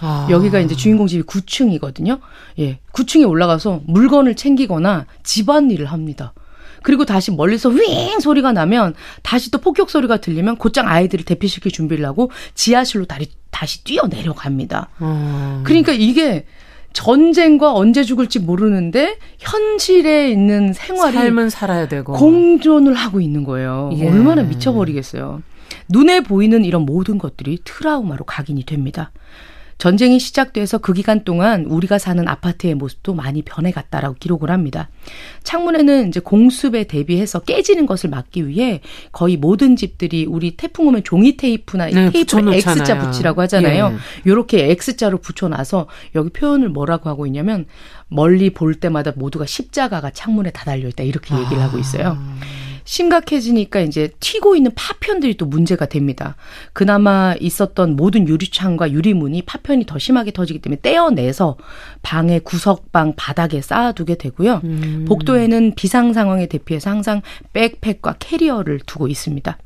[0.00, 0.26] 아.
[0.30, 2.20] 여기가 이제 주인공 집이 9층이거든요.
[2.58, 2.80] 예.
[2.92, 6.34] 9층에 올라가서 물건을 챙기거나 집안일을 합니다.
[6.82, 12.04] 그리고 다시 멀리서 윙 소리가 나면 다시 또 폭격 소리가 들리면 곧장 아이들을 대피시킬 준비를
[12.04, 14.90] 하고 지하실로 다시, 다시 뛰어 내려갑니다.
[15.00, 15.62] 음.
[15.64, 16.44] 그러니까 이게
[16.94, 23.90] 전쟁과 언제 죽을지 모르는데 현실에 있는 생활이 삶은 살아야 되고 공존을 하고 있는 거예요.
[23.98, 24.08] 예.
[24.08, 25.42] 얼마나 미쳐버리겠어요.
[25.90, 29.12] 눈에 보이는 이런 모든 것들이 트라우마로 각인이 됩니다.
[29.78, 34.88] 전쟁이 시작돼서 그 기간 동안 우리가 사는 아파트의 모습도 많이 변해갔다라고 기록을 합니다.
[35.42, 38.80] 창문에는 이제 공습에 대비해서 깨지는 것을 막기 위해
[39.12, 43.92] 거의 모든 집들이 우리 태풍 오면 종이 테이프나 네, 테이프를 X자 붙이라고 하잖아요.
[43.94, 44.30] 예.
[44.30, 47.66] 요렇게 X자로 붙여놔서 여기 표현을 뭐라고 하고 있냐면
[48.08, 51.64] 멀리 볼 때마다 모두가 십자가가 창문에 다 달려 있다 이렇게 얘기를 아.
[51.64, 52.18] 하고 있어요.
[52.84, 56.36] 심각해지니까 이제 튀고 있는 파편들이 또 문제가 됩니다.
[56.72, 61.56] 그나마 있었던 모든 유리창과 유리문이 파편이 더 심하게 터지기 때문에 떼어내서
[62.02, 64.60] 방의 구석방 바닥에 쌓아두게 되고요.
[64.64, 65.04] 음.
[65.08, 69.58] 복도에는 비상 상황에 대피해서 항상 백팩과 캐리어를 두고 있습니다.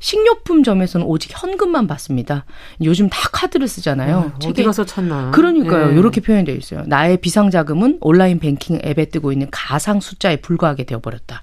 [0.00, 2.44] 식료품점에서는 오직 현금만 받습니다.
[2.82, 4.32] 요즘 다 카드를 쓰잖아요.
[4.34, 5.30] 어, 디 가서 찾나?
[5.32, 5.88] 그러니까요.
[5.88, 5.98] 네.
[5.98, 6.84] 이렇게 표현되어 있어요.
[6.86, 11.42] 나의 비상자금은 온라인 뱅킹 앱에 뜨고 있는 가상 숫자에 불과하게 되어버렸다.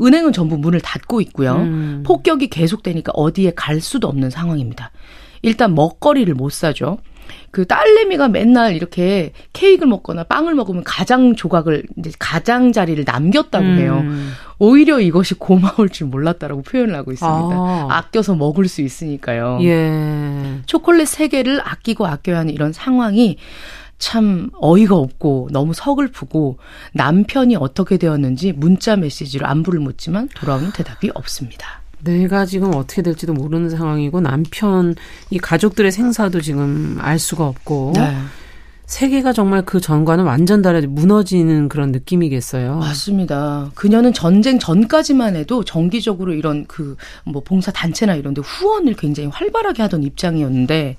[0.00, 1.56] 은행은 전부 문을 닫고 있고요.
[1.56, 2.02] 음.
[2.06, 4.90] 폭격이 계속되니까 어디에 갈 수도 없는 상황입니다.
[5.42, 6.98] 일단 먹거리를 못 사죠.
[7.50, 13.78] 그 딸내미가 맨날 이렇게 케이크를 먹거나 빵을 먹으면 가장 조각을 이제 가장 자리를 남겼다고 음.
[13.78, 14.04] 해요.
[14.58, 17.36] 오히려 이것이 고마울 줄 몰랐다라고 표현을 하고 있습니다.
[17.36, 18.04] 아.
[18.12, 19.58] 껴서 먹을 수 있으니까요.
[19.62, 20.60] 예.
[20.66, 23.36] 초콜릿 3개를 아끼고 아껴야 하는 이런 상황이
[24.00, 26.58] 참 어이가 없고 너무 서글프고
[26.94, 31.82] 남편이 어떻게 되었는지 문자 메시지로 안부를 묻지만 돌아오는 대답이 없습니다.
[32.02, 34.96] 내가 지금 어떻게 될지도 모르는 상황이고 남편
[35.28, 38.16] 이 가족들의 생사도 지금 알 수가 없고 네.
[38.86, 42.78] 세계가 정말 그 전과는 완전 다르게 무너지는 그런 느낌이겠어요.
[42.78, 43.70] 맞습니다.
[43.76, 49.82] 그녀는 전쟁 전까지만 해도 정기적으로 이런 그 뭐 봉사 단체나 이런 데 후원을 굉장히 활발하게
[49.82, 50.96] 하던 입장이었는데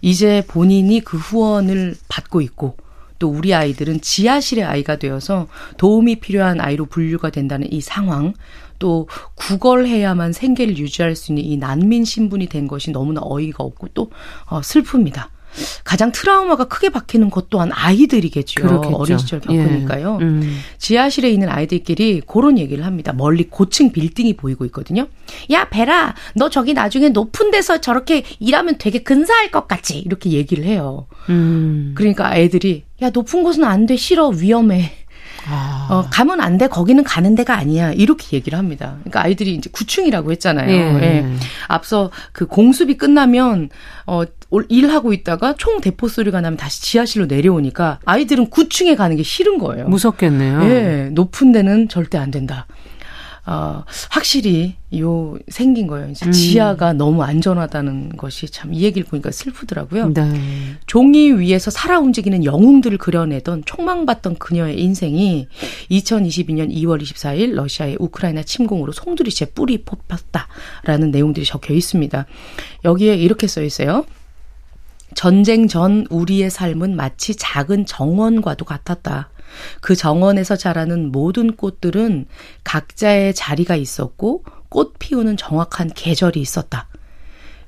[0.00, 2.76] 이제 본인이 그 후원을 받고 있고
[3.18, 8.34] 또 우리 아이들은 지하실의 아이가 되어서 도움이 필요한 아이로 분류가 된다는 이 상황
[8.78, 14.10] 또 구걸해야만 생계를 유지할 수 있는 이 난민 신분이 된 것이 너무나 어이가 없고 또
[14.46, 15.28] 어, 슬픕니다.
[15.84, 18.62] 가장 트라우마가 크게 박히는 것 또한 아이들이겠죠.
[18.62, 18.96] 그렇겠죠.
[18.96, 20.18] 어린 시절 겪으니까요.
[20.20, 20.24] 예.
[20.24, 20.58] 음.
[20.78, 23.12] 지하실에 있는 아이들끼리 그런 얘기를 합니다.
[23.12, 25.08] 멀리 고층 빌딩이 보이고 있거든요.
[25.50, 29.98] 야, 베라, 너 저기 나중에 높은 데서 저렇게 일하면 되게 근사할 것 같지?
[29.98, 31.06] 이렇게 얘기를 해요.
[31.28, 31.92] 음.
[31.96, 34.92] 그러니까 애들이 야, 높은 곳은 안 돼, 싫어, 위험해.
[35.50, 35.86] 아.
[35.90, 36.68] 어, 가면 안 돼.
[36.68, 37.92] 거기는 가는 데가 아니야.
[37.92, 38.96] 이렇게 얘기를 합니다.
[39.00, 40.70] 그러니까 아이들이 이제 9층이라고 했잖아요.
[40.70, 41.02] 예.
[41.02, 41.26] 예.
[41.68, 43.70] 앞서 그 공습이 끝나면
[44.06, 44.22] 어
[44.68, 49.88] 일하고 있다가 총 대포 소리가 나면 다시 지하실로 내려오니까 아이들은 9층에 가는 게 싫은 거예요.
[49.88, 50.62] 무섭겠네요.
[50.64, 51.08] 예.
[51.12, 52.66] 높은 데는 절대 안 된다.
[53.50, 56.10] 어, 확실히 요 생긴 거예요.
[56.10, 56.32] 이제 음.
[56.32, 60.12] 지하가 너무 안전하다는 것이 참 이 얘기를 보니까 슬프더라고요.
[60.12, 60.22] 네.
[60.86, 65.48] 종이 위에서 살아 움직이는 영웅들을 그려내던 촉망받던 그녀의 인생이
[65.90, 72.26] 2022년 2월 24일 러시아의 우크라이나 침공으로 송두리째 뿌리 뽑혔다라는 내용들이 적혀 있습니다.
[72.84, 74.04] 여기에 이렇게 써 있어요.
[75.14, 79.30] 전쟁 전 우리의 삶은 마치 작은 정원과도 같았다.
[79.80, 82.26] 그 정원에서 자라는 모든 꽃들은
[82.64, 86.88] 각자의 자리가 있었고 꽃 피우는 정확한 계절이 있었다.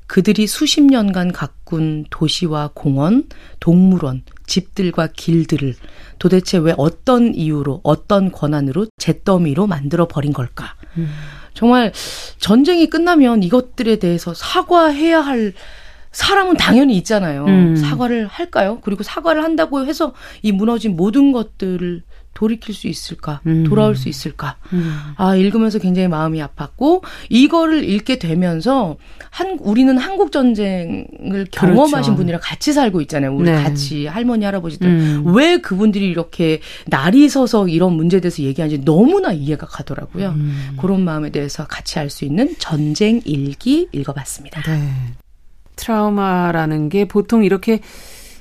[0.06, 3.28] 그들이 수십 년간 가꾼 도시와 공원,
[3.60, 5.76] 동물원, 집들과 길들을
[6.18, 10.74] 도대체 왜 어떤 이유로, 어떤 권한으로 잿더미로 만들어 버린 걸까?
[10.96, 11.08] 음.
[11.54, 11.92] 정말
[12.38, 15.52] 전쟁이 끝나면 이것들에 대해서 사과해야 할
[16.12, 17.44] 사람은 당연히 있잖아요.
[17.46, 17.76] 음.
[17.76, 18.78] 사과를 할까요?
[18.82, 23.40] 그리고 사과를 한다고 해서 이 무너진 모든 것들을 돌이킬 수 있을까?
[23.46, 23.64] 음.
[23.64, 24.56] 돌아올 수 있을까?
[24.72, 24.92] 음.
[25.16, 28.96] 아, 읽으면서 굉장히 마음이 아팠고, 이거를 읽게 되면서,
[29.30, 32.16] 한, 우리는 한국전쟁을 경험하신 그렇죠.
[32.16, 33.34] 분이랑 같이 살고 있잖아요.
[33.34, 33.62] 우리 네.
[33.62, 34.86] 같이, 할머니, 할아버지들.
[34.88, 35.22] 음.
[35.34, 40.30] 왜 그분들이 이렇게 날이 서서 이런 문제에 대해서 얘기하는지 너무나 이해가 가더라고요.
[40.30, 40.76] 음.
[40.80, 44.62] 그런 마음에 대해서 같이 알 수 있는 전쟁 일기 읽어봤습니다.
[44.62, 44.88] 네.
[45.80, 47.80] 트라우마라는 게 보통 이렇게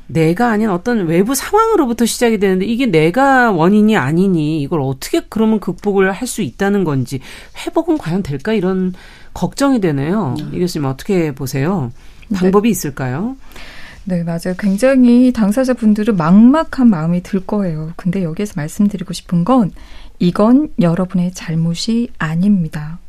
[0.08, 6.12] 내가 아닌 어떤 외부 상황으로부터 시작이 되는데 이게 내가 원인이 아니니 이걸 어떻게 그러면 극복을
[6.12, 7.20] 할 수 있다는 건지
[7.58, 8.94] 회복은 과연 될까 이런
[9.34, 10.36] 걱정이 되네요.
[10.40, 10.52] 음.
[10.54, 11.92] 이 교수님 어떻게 보세요?
[12.34, 12.72] 방법이 네.
[12.72, 13.36] 있을까요?
[14.06, 14.56] 네, 맞아요.
[14.58, 17.94] 굉장히 당사자분들은 막막한 마음이 들 거예요.
[17.96, 19.72] 근데 여기에서 말씀드리고 싶은 건
[20.20, 23.00] 이건 여러분의 잘못이 아닙니다.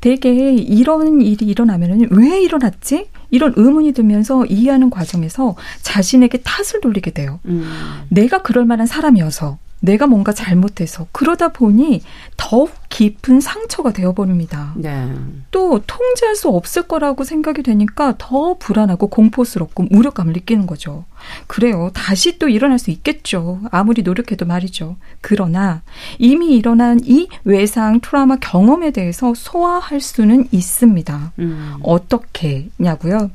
[0.00, 3.08] 대개 이런 일이 일어나면은 왜 일어났지?
[3.30, 7.40] 이런 의문이 들면서 이해하는 과정에서 자신에게 탓을 돌리게 돼요.
[7.46, 7.64] 음.
[8.08, 12.02] 내가 그럴 만한 사람이어서 내가 뭔가 잘못해서 그러다 보니
[12.36, 14.74] 더욱 깊은 상처가 되어버립니다.
[14.76, 15.10] 네.
[15.50, 21.06] 또 통제할 수 없을 거라고 생각이 되니까 더 불안하고 공포스럽고 무력감을 느끼는 거죠.
[21.46, 21.90] 그래요.
[21.94, 23.60] 다시 또 일어날 수 있겠죠.
[23.70, 24.96] 아무리 노력해도 말이죠.
[25.22, 25.80] 그러나
[26.18, 31.32] 이미 일어난 이 외상 트라우마 경험에 대해서 소화할 수는 있습니다.
[31.38, 31.76] 음.
[31.82, 33.30] 어떻게냐고요?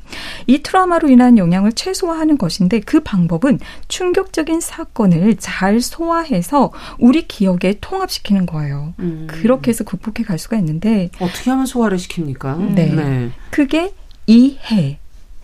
[0.46, 3.58] 이 트라우마로 인한 영향을 최소화하는 것인데 그 방법은
[3.88, 8.94] 충격적인 사건을 잘 소화해서 우리 기억에 통합시키는 거예요.
[9.00, 9.26] 음.
[9.48, 12.74] 그렇게 해서 극복해 갈 수가 있는데 어떻게 하면 소화를 시킵니까?
[12.74, 12.94] 네.
[12.94, 13.30] 네.
[13.48, 13.94] 그게
[14.26, 14.98] 이해,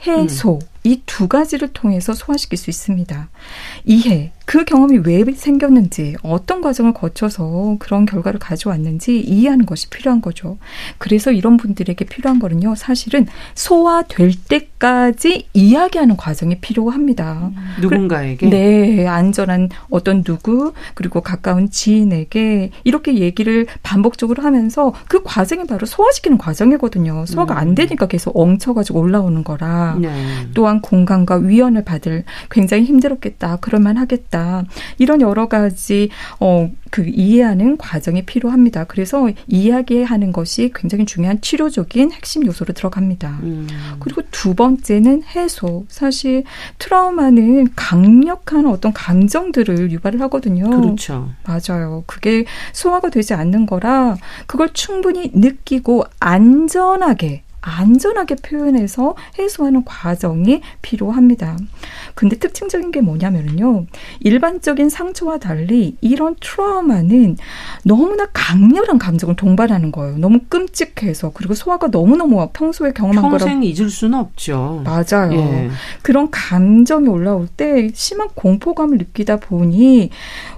[0.07, 0.74] 해소, 음.
[0.85, 3.29] 이 두 가지를 통해서 소화시킬 수 있습니다.
[3.85, 10.59] 이해, 그 경험이 왜 생겼는지, 어떤 과정을 거쳐서 그런 결과를 가져왔는지 이해하는 것이 필요한 거죠.
[10.99, 17.53] 그래서 이런 분들에게 필요한 거는요, 사실은 소화될 때까지 이야기하는 과정이 필요합니다.
[17.55, 18.51] 음, 누군가에게?
[18.51, 26.39] 네, 안전한 어떤 누구, 그리고 가까운 지인에게 이렇게 얘기를 반복적으로 하면서 그 과정이 바로 소화시키는
[26.39, 27.25] 과정이거든요.
[27.27, 27.75] 소화가 안 음.
[27.77, 29.97] 되니까 계속 엉쳐가지고 올라오는 거라.
[30.01, 30.11] 네.
[30.55, 33.57] 또한 공간과 위안을 받을 굉장히 힘들었겠다.
[33.57, 34.65] 그럴만 하겠다.
[34.99, 36.11] 이런 여러 가지
[36.41, 38.85] 어, 그 이해하는 과정이 필요합니다.
[38.85, 43.41] 그래서 이야기하는 것이 굉장히 중요한 치료적인 핵심 요소로 들어갑니다.
[43.43, 43.67] 음.
[43.99, 45.87] 그리고 두 번째는 해소.
[45.89, 46.45] 사실
[46.79, 50.69] 트라우마는 강력한 어떤 감정들을 유발을 하거든요.
[50.71, 51.31] 그렇죠.
[51.45, 52.05] 맞아요.
[52.07, 54.17] 그게 소화가 되지 않는 거라
[54.47, 61.57] 그걸 충분히 느끼고 안전하게 안전하게 표현해서 해소하는 과정이 필요합니다.
[62.15, 63.87] 근데 특징적인 게 뭐냐면요.
[64.21, 67.39] 일반적인 상처와 달리 이런 트라우마는
[67.85, 70.19] 너무나 강렬한 감정을 동반하는 거예요.
[70.19, 74.83] 너무 끔찍해서 그리고 소화가 너무너무 평소에 경험한 거라 평생 잊을 수는 없죠.
[74.85, 75.33] 맞아요.
[75.33, 75.71] 예.
[76.03, 80.11] 그런 감정이 올라올 때 심한 공포감을 느끼다 보니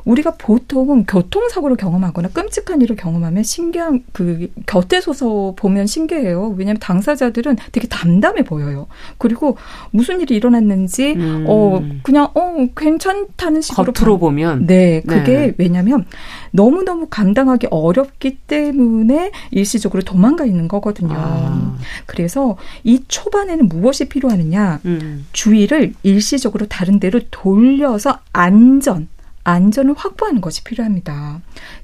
[0.07, 6.55] 우리가 보통 교통사고를 경험하거나 끔찍한 일을 경험하면 신기한 그 곁에 서서 보면 신기해요.
[6.57, 8.87] 왜냐하면 당사자들은 되게 담담해 보여요.
[9.19, 9.59] 그리고
[9.91, 11.45] 무슨 일이 일어났는지 음.
[11.49, 15.55] 어 그냥 어 괜찮다는 식으로 겉으로 보면 네 그게 네.
[15.59, 16.07] 왜냐하면
[16.53, 21.15] 너무 너무 감당하기 어렵기 때문에 일시적으로 도망가 있는 거거든요.
[21.17, 21.77] 아.
[22.07, 25.27] 그래서 이 초반에는 무엇이 필요하느냐 음.
[25.33, 29.09] 주의를 일시적으로 다른 데로 돌려서 안전
[29.47, 31.41] 안전을 확보하는 것이 필요합니다.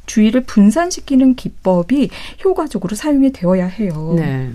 [0.06, 2.10] 주의를 분산시키는 기법이
[2.44, 4.14] 효과적으로 사용이 되어야 해요.
[4.16, 4.50] 네.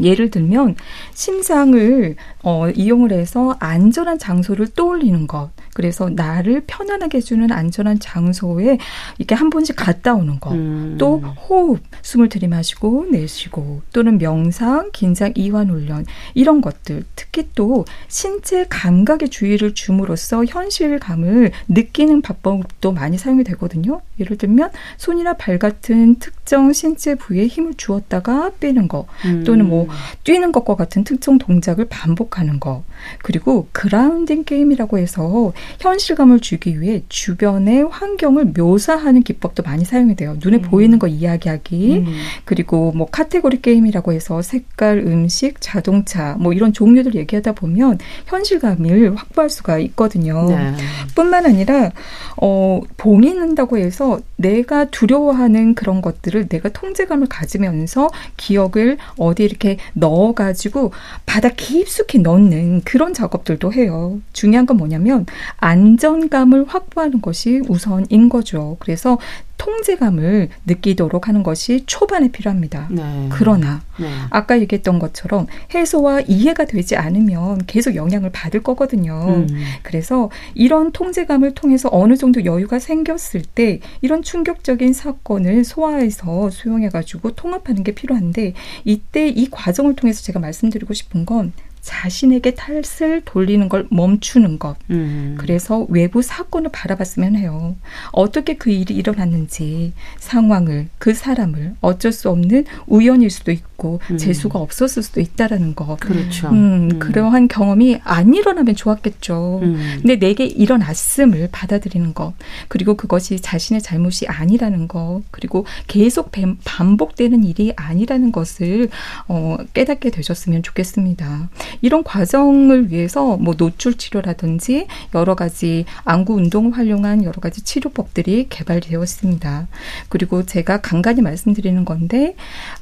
[0.00, 0.76] 예를 들면
[1.12, 5.50] 심상을 어, 이용을 해서 안전한 장소를 떠올리는 것.
[5.76, 8.78] 그래서 나를 편안하게 해주는 안전한 장소에
[9.18, 10.52] 이렇게 한 번씩 갔다 오는 것.
[10.52, 10.96] 음.
[10.98, 17.04] 또 호흡, 숨을 들이마시고 내쉬고 또는 명상, 긴장 이완 훈련 이런 것들.
[17.14, 24.00] 특히 또 신체 감각의 주의를 줌으로써 현실감을 느끼는 방법도 많이 사용이 되거든요.
[24.18, 29.44] 예를 들면 손이나 발 같은 특정 신체 부위에 힘을 주었다가 빼는 거 음.
[29.44, 29.88] 또는 뭐
[30.24, 32.82] 뛰는 것과 같은 특정 동작을 반복하는 거
[33.22, 40.36] 그리고 그라운딩 게임이라고 해서 현실감을 주기 위해 주변의 환경을 묘사하는 기법도 많이 사용이 돼요.
[40.42, 40.62] 눈에 음.
[40.62, 42.04] 보이는 거 이야기하기.
[42.06, 42.16] 음.
[42.44, 49.50] 그리고 뭐 카테고리 게임이라고 해서 색깔, 음식, 자동차 뭐 이런 종류들 얘기하다 보면 현실감을 확보할
[49.50, 50.48] 수가 있거든요.
[50.48, 50.74] 네.
[51.14, 51.90] 뿐만 아니라
[52.36, 60.92] 어 봉인한다고 해서 내가 두려워하는 그런 것들을 내가 통제감을 가지면서 기억을 어디 이렇게 넣어 가지고
[61.24, 64.20] 바다 깊숙이 넣는 그런 작업들도 해요.
[64.32, 65.26] 중요한 건 뭐냐면
[65.58, 68.76] 안전감을 확보하는 것이 우선인 거죠.
[68.80, 69.18] 그래서
[69.58, 72.88] 통제감을 느끼도록 하는 것이 초반에 필요합니다.
[72.90, 73.28] 네.
[73.32, 74.08] 그러나 네.
[74.30, 79.46] 아까 얘기했던 것처럼 해소와 이해가 되지 않으면 계속 영향을 받을 거거든요.
[79.48, 79.48] 음.
[79.82, 87.32] 그래서 이런 통제감을 통해서 어느 정도 여유가 생겼을 때 이런 충격적인 사건을 소화해서 수용해 가지고
[87.32, 88.52] 통합하는 게 필요한데
[88.84, 91.52] 이때 이 과정을 통해서 제가 말씀드리고 싶은 건
[91.86, 94.76] 자신에게 탓을 돌리는 걸 멈추는 것.
[94.90, 95.36] 음.
[95.38, 97.76] 그래서 외부 사건을 바라봤으면 해요.
[98.10, 103.75] 어떻게 그 일이 일어났는지 상황을 그 사람을 어쩔 수 없는 우연일 수도 있고
[104.10, 104.18] 음.
[104.18, 105.96] 재수가 없었을 수도 있다라는 거.
[106.00, 106.48] 그렇죠.
[106.48, 106.98] 음, 음.
[106.98, 109.60] 그러한 경험이 안 일어나면 좋았겠죠.
[109.62, 109.98] 음.
[109.98, 112.34] 근데 내게 일어났음을 받아들이는 것.
[112.68, 115.22] 그리고 그것이 자신의 잘못이 아니라는 것.
[115.30, 116.32] 그리고 계속
[116.64, 118.88] 반복되는 일이 아니라는 것을
[119.28, 121.48] 어, 깨닫게 되셨으면 좋겠습니다.
[121.80, 129.02] 이런 과정을 위해서 뭐 노출 치료라든지 여러 가지 안구 운동을 활용한 여러 가지 치료법들이 개발되어
[129.02, 129.68] 있습니다.
[130.08, 132.36] 그리고 제가 간간히 말씀드리는 건데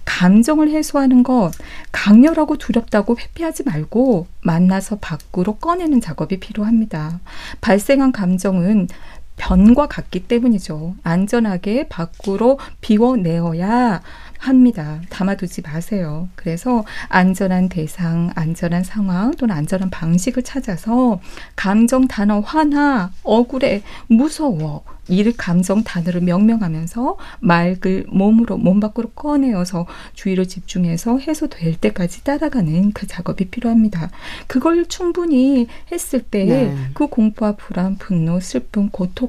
[0.05, 1.53] 감정을 해소하는 것
[1.93, 7.21] 강렬하고 두렵다고 회피하지 말고 만나서 밖으로 꺼내는 작업이 필요합니다.
[7.61, 8.89] 발생한 감정은
[9.37, 10.95] 변과 같기 때문이죠.
[11.03, 14.03] 안전하게 밖으로 비워내어야
[14.49, 15.01] 합니다.
[15.11, 16.29] 담아두지 마세요.
[16.35, 21.21] 그래서 안전한 대상, 안전한 상황 또는 안전한 방식을 찾아서
[21.57, 30.49] 감정 단어 화나, 억울해, 무서워 이를 감정 단어를 명명하면서 맑을 몸으로 몸 밖으로 꺼내어서 주의를
[30.49, 34.11] 집중해서 해소될 때까지 따라가는 그 작업이 필요합니다.
[34.47, 36.77] 그걸 충분히 했을 때그 네.
[36.95, 39.29] 그 공포와 불안, 분노, 슬픔, 고통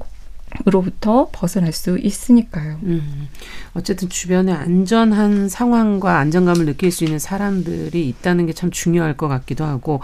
[0.68, 2.80] 으로부터 벗어날 수 있으니까요.
[2.84, 3.28] 음,
[3.74, 9.66] 어쨌든 주변에 안전한 상황과 안정감을 느낄 수 있는 사람들이 있다는 게 참 중요할 것 같기도
[9.66, 10.02] 하고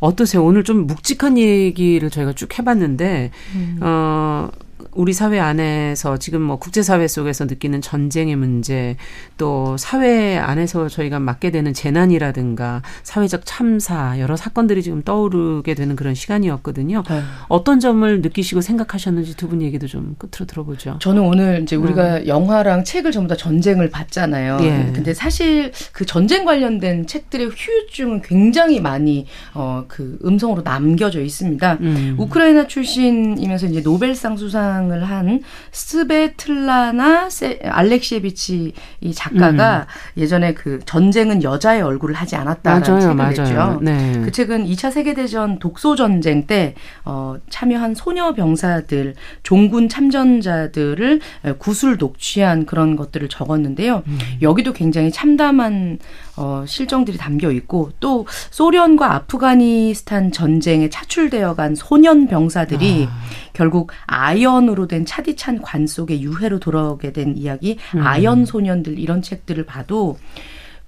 [0.00, 0.44] 어떠세요?
[0.44, 3.78] 오늘 좀 묵직한 얘기를 저희가 쭉 해봤는데 음.
[3.80, 4.48] 어
[4.92, 8.96] 우리 사회 안에서 지금 뭐 국제사회 속에서 느끼는 전쟁의 문제
[9.38, 16.14] 또 사회 안에서 저희가 맡게 되는 재난이라든가 사회적 참사 여러 사건들이 지금 떠오르게 되는 그런
[16.14, 17.02] 시간이었거든요.
[17.08, 17.22] 네.
[17.48, 20.98] 어떤 점을 느끼시고 생각하셨는지 두 분 얘기도 좀 끝으로 들어보죠.
[21.00, 22.26] 저는 오늘 이제 우리가 음.
[22.26, 24.58] 영화랑 책을 전부 다 전쟁을 봤잖아요.
[24.62, 24.90] 예.
[24.92, 31.78] 근데 사실 그 전쟁 관련된 책들의 후유증은 굉장히 많이 어 그 음성으로 남겨져 있습니다.
[31.80, 32.16] 음.
[32.18, 35.40] 우크라이나 출신이면서 이제 노벨상 수상 등장을 한
[35.70, 37.28] 스베틀라나
[37.64, 39.86] 알렉시에비치 이 작가가
[40.16, 40.20] 음.
[40.20, 43.30] 예전에 그 전쟁은 여자의 얼굴을 하지 않았다라는 맞아요, 책을 맞아요.
[43.30, 43.80] 냈죠.
[43.82, 44.20] 네.
[44.24, 51.20] 그 책은 2차 세계대전 독소 전쟁 때 어, 참여한 소녀 병사들, 종군 참전자들을
[51.58, 54.02] 구술 녹취한 그런 것들을 적었는데요.
[54.06, 54.18] 음.
[54.42, 55.98] 여기도 굉장히 참담한
[56.36, 63.20] 어, 실정들이 담겨 있고 또 소련과 아프가니스탄 전쟁에 차출되어 간 소년 병사들이 아.
[63.52, 68.06] 결국 아연으로 된 차디찬 관 속에 유해로 돌아오게 된 이야기, 음.
[68.06, 70.18] 아연 소년들 이런 책들을 봐도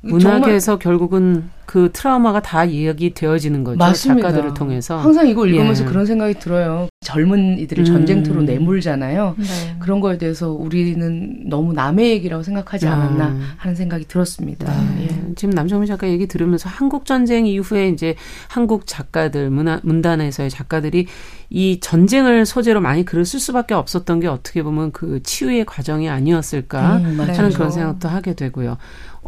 [0.01, 3.77] 문학에서 결국은 그 트라우마가 다 이야기 되어지는 거죠.
[3.77, 4.29] 맞습니다.
[4.29, 4.97] 작가들을 통해서.
[4.97, 5.87] 항상 이걸 읽으면서 예.
[5.87, 6.89] 그런 생각이 들어요.
[7.05, 7.85] 젊은 이들을 음.
[7.85, 9.35] 전쟁터로 내몰잖아요.
[9.37, 9.77] 네.
[9.79, 12.95] 그런 거에 대해서 우리는 너무 남의 얘기라고 생각하지 아.
[12.95, 14.73] 않았나 하는 생각이 들었습니다.
[14.73, 15.09] 네.
[15.11, 15.35] 예.
[15.37, 18.15] 지금 남정미 작가 얘기 들으면서 한국 전쟁 이후에 이제
[18.49, 21.07] 한국 작가들 문화, 문단에서의 작가들이
[21.51, 26.97] 이 전쟁을 소재로 많이 글을 쓸 수밖에 없었던 게 어떻게 보면 그 치유의 과정이 아니었을까
[26.97, 28.79] 음, 하는 그런 생각도 하게 되고요.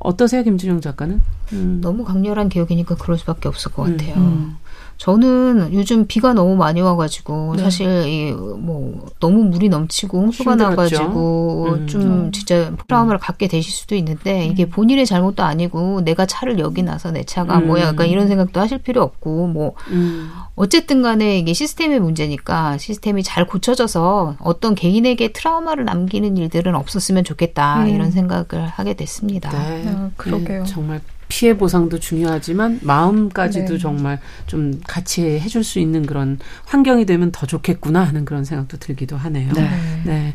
[0.01, 1.21] 어떠세요, 김준영 작가는?
[1.53, 1.79] 음.
[1.83, 3.97] 너무 강렬한 기억이니까 그럴 수밖에 없을 것 음.
[3.97, 4.17] 같아요.
[4.17, 4.57] 음.
[5.01, 7.63] 저는 요즘 비가 너무 많이 와가지고 네.
[7.63, 11.87] 사실 이 뭐 너무 물이 넘치고 홍수가 나가지고 음.
[11.87, 14.71] 좀 진짜 트라우마를 갖게 되실 수도 있는데 이게 음.
[14.71, 17.67] 본인의 잘못도 아니고 내가 차를 여기 나서 내 차가 음.
[17.67, 20.31] 뭐야 약간 이런 생각도 하실 필요 없고 뭐 음.
[20.55, 27.85] 어쨌든 간에 이게 시스템의 문제니까 시스템이 잘 고쳐져서 어떤 개인에게 트라우마를 남기는 일들은 없었으면 좋겠다
[27.85, 27.89] 음.
[27.89, 29.51] 이런 생각을 하게 됐습니다.
[29.51, 29.85] 네.
[29.89, 30.65] 아, 그러게요.
[30.65, 31.01] 네, 정말
[31.31, 33.79] 피해 보상도 중요하지만 마음까지도 네.
[33.79, 39.17] 정말 좀 같이 해줄 수 있는 그런 환경이 되면 더 좋겠구나 하는 그런 생각도 들기도
[39.17, 39.51] 하네요.
[39.55, 39.71] 네.
[40.05, 40.35] 네.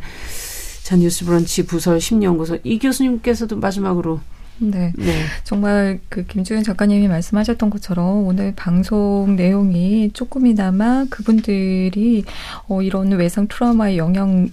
[0.81, 4.21] 자 뉴스 브런치 부설 심리연구소 이 교수님께서도 마지막으로
[4.57, 4.93] 네.
[4.95, 5.23] 네.
[5.43, 12.23] 정말 그 김주현 작가님이 말씀하셨던 것처럼 오늘 방송 내용이 조금이나마 그분들이
[12.67, 14.49] 어, 이런 외상 트라우마의 영향을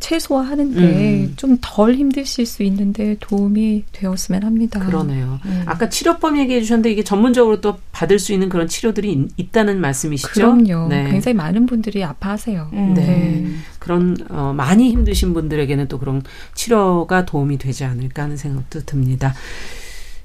[0.00, 1.32] 최소화하는데 음.
[1.36, 4.80] 좀덜 힘드실 수 있는데 도움이 되었으면 합니다.
[4.80, 5.40] 그러네요.
[5.44, 5.62] 네.
[5.66, 10.32] 아까 치료법 얘기해 주셨는데 이게 전문적으로 또 받을 수 있는 그런 치료들이 있, 다는 말씀이시죠?
[10.32, 10.88] 그럼요.
[10.88, 11.08] 네.
[11.08, 12.70] 굉장히 많은 분들이 아파하세요.
[12.72, 12.94] 음.
[12.94, 13.06] 네.
[13.06, 13.54] 네.
[13.78, 16.22] 그런 어, 많이 힘드신 분들에게는 또 그런
[16.54, 19.34] 치료가 도움이 되지 않을까 하는 생각도 듭니다.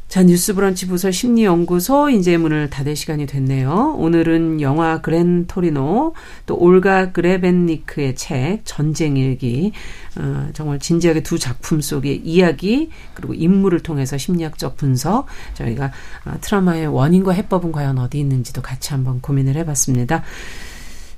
[0.10, 3.94] 자, 뉴스브런치 부서 심리연구소 이제 문을 닫을 시간이 됐네요.
[3.96, 6.16] 오늘은 영화 그랜 토리노
[6.48, 9.72] 또 올가 그레벤니크의 책 전쟁일기
[10.18, 15.92] 어, 정말 진지하게 두 작품 속의 이야기 그리고 인물을 통해서 심리학적 분석 저희가
[16.26, 20.24] 어, 트라우마의 원인과 해법은 과연 어디 있는지도 같이 한번 고민을 해봤습니다.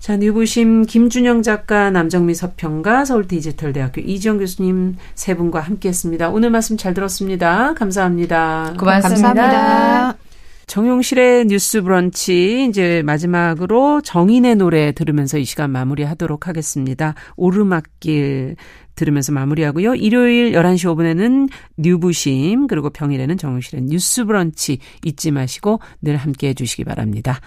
[0.01, 6.31] 자, 뉴부심 김준영 작가, 남정미 서평가, 서울디지털대학교 이지영 교수님 세 분과 함께했습니다.
[6.31, 7.75] 오늘 말씀 잘 들었습니다.
[7.75, 8.73] 감사합니다.
[8.79, 9.33] 고맙습니다.
[9.33, 10.17] 감사합니다.
[10.65, 17.13] 정용실의 뉴스 브런치 이제 마지막으로 정인의 노래 들으면서 이 시간 마무리하도록 하겠습니다.
[17.35, 18.55] 오르막길
[18.95, 19.95] 들으면서 마무리하고요.
[19.95, 26.85] 일요일 11시 5분에는 뉴부심 그리고 평일에는 정용실의 뉴스 브런치 잊지 마시고 늘 함께 해 주시기
[26.85, 27.39] 바랍니다.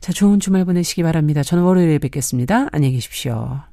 [0.00, 1.42] 자, 좋은 주말 보내시기 바랍니다.
[1.42, 2.68] 저는 월요일에 뵙겠습니다.
[2.72, 3.69] 안녕히 계십시오.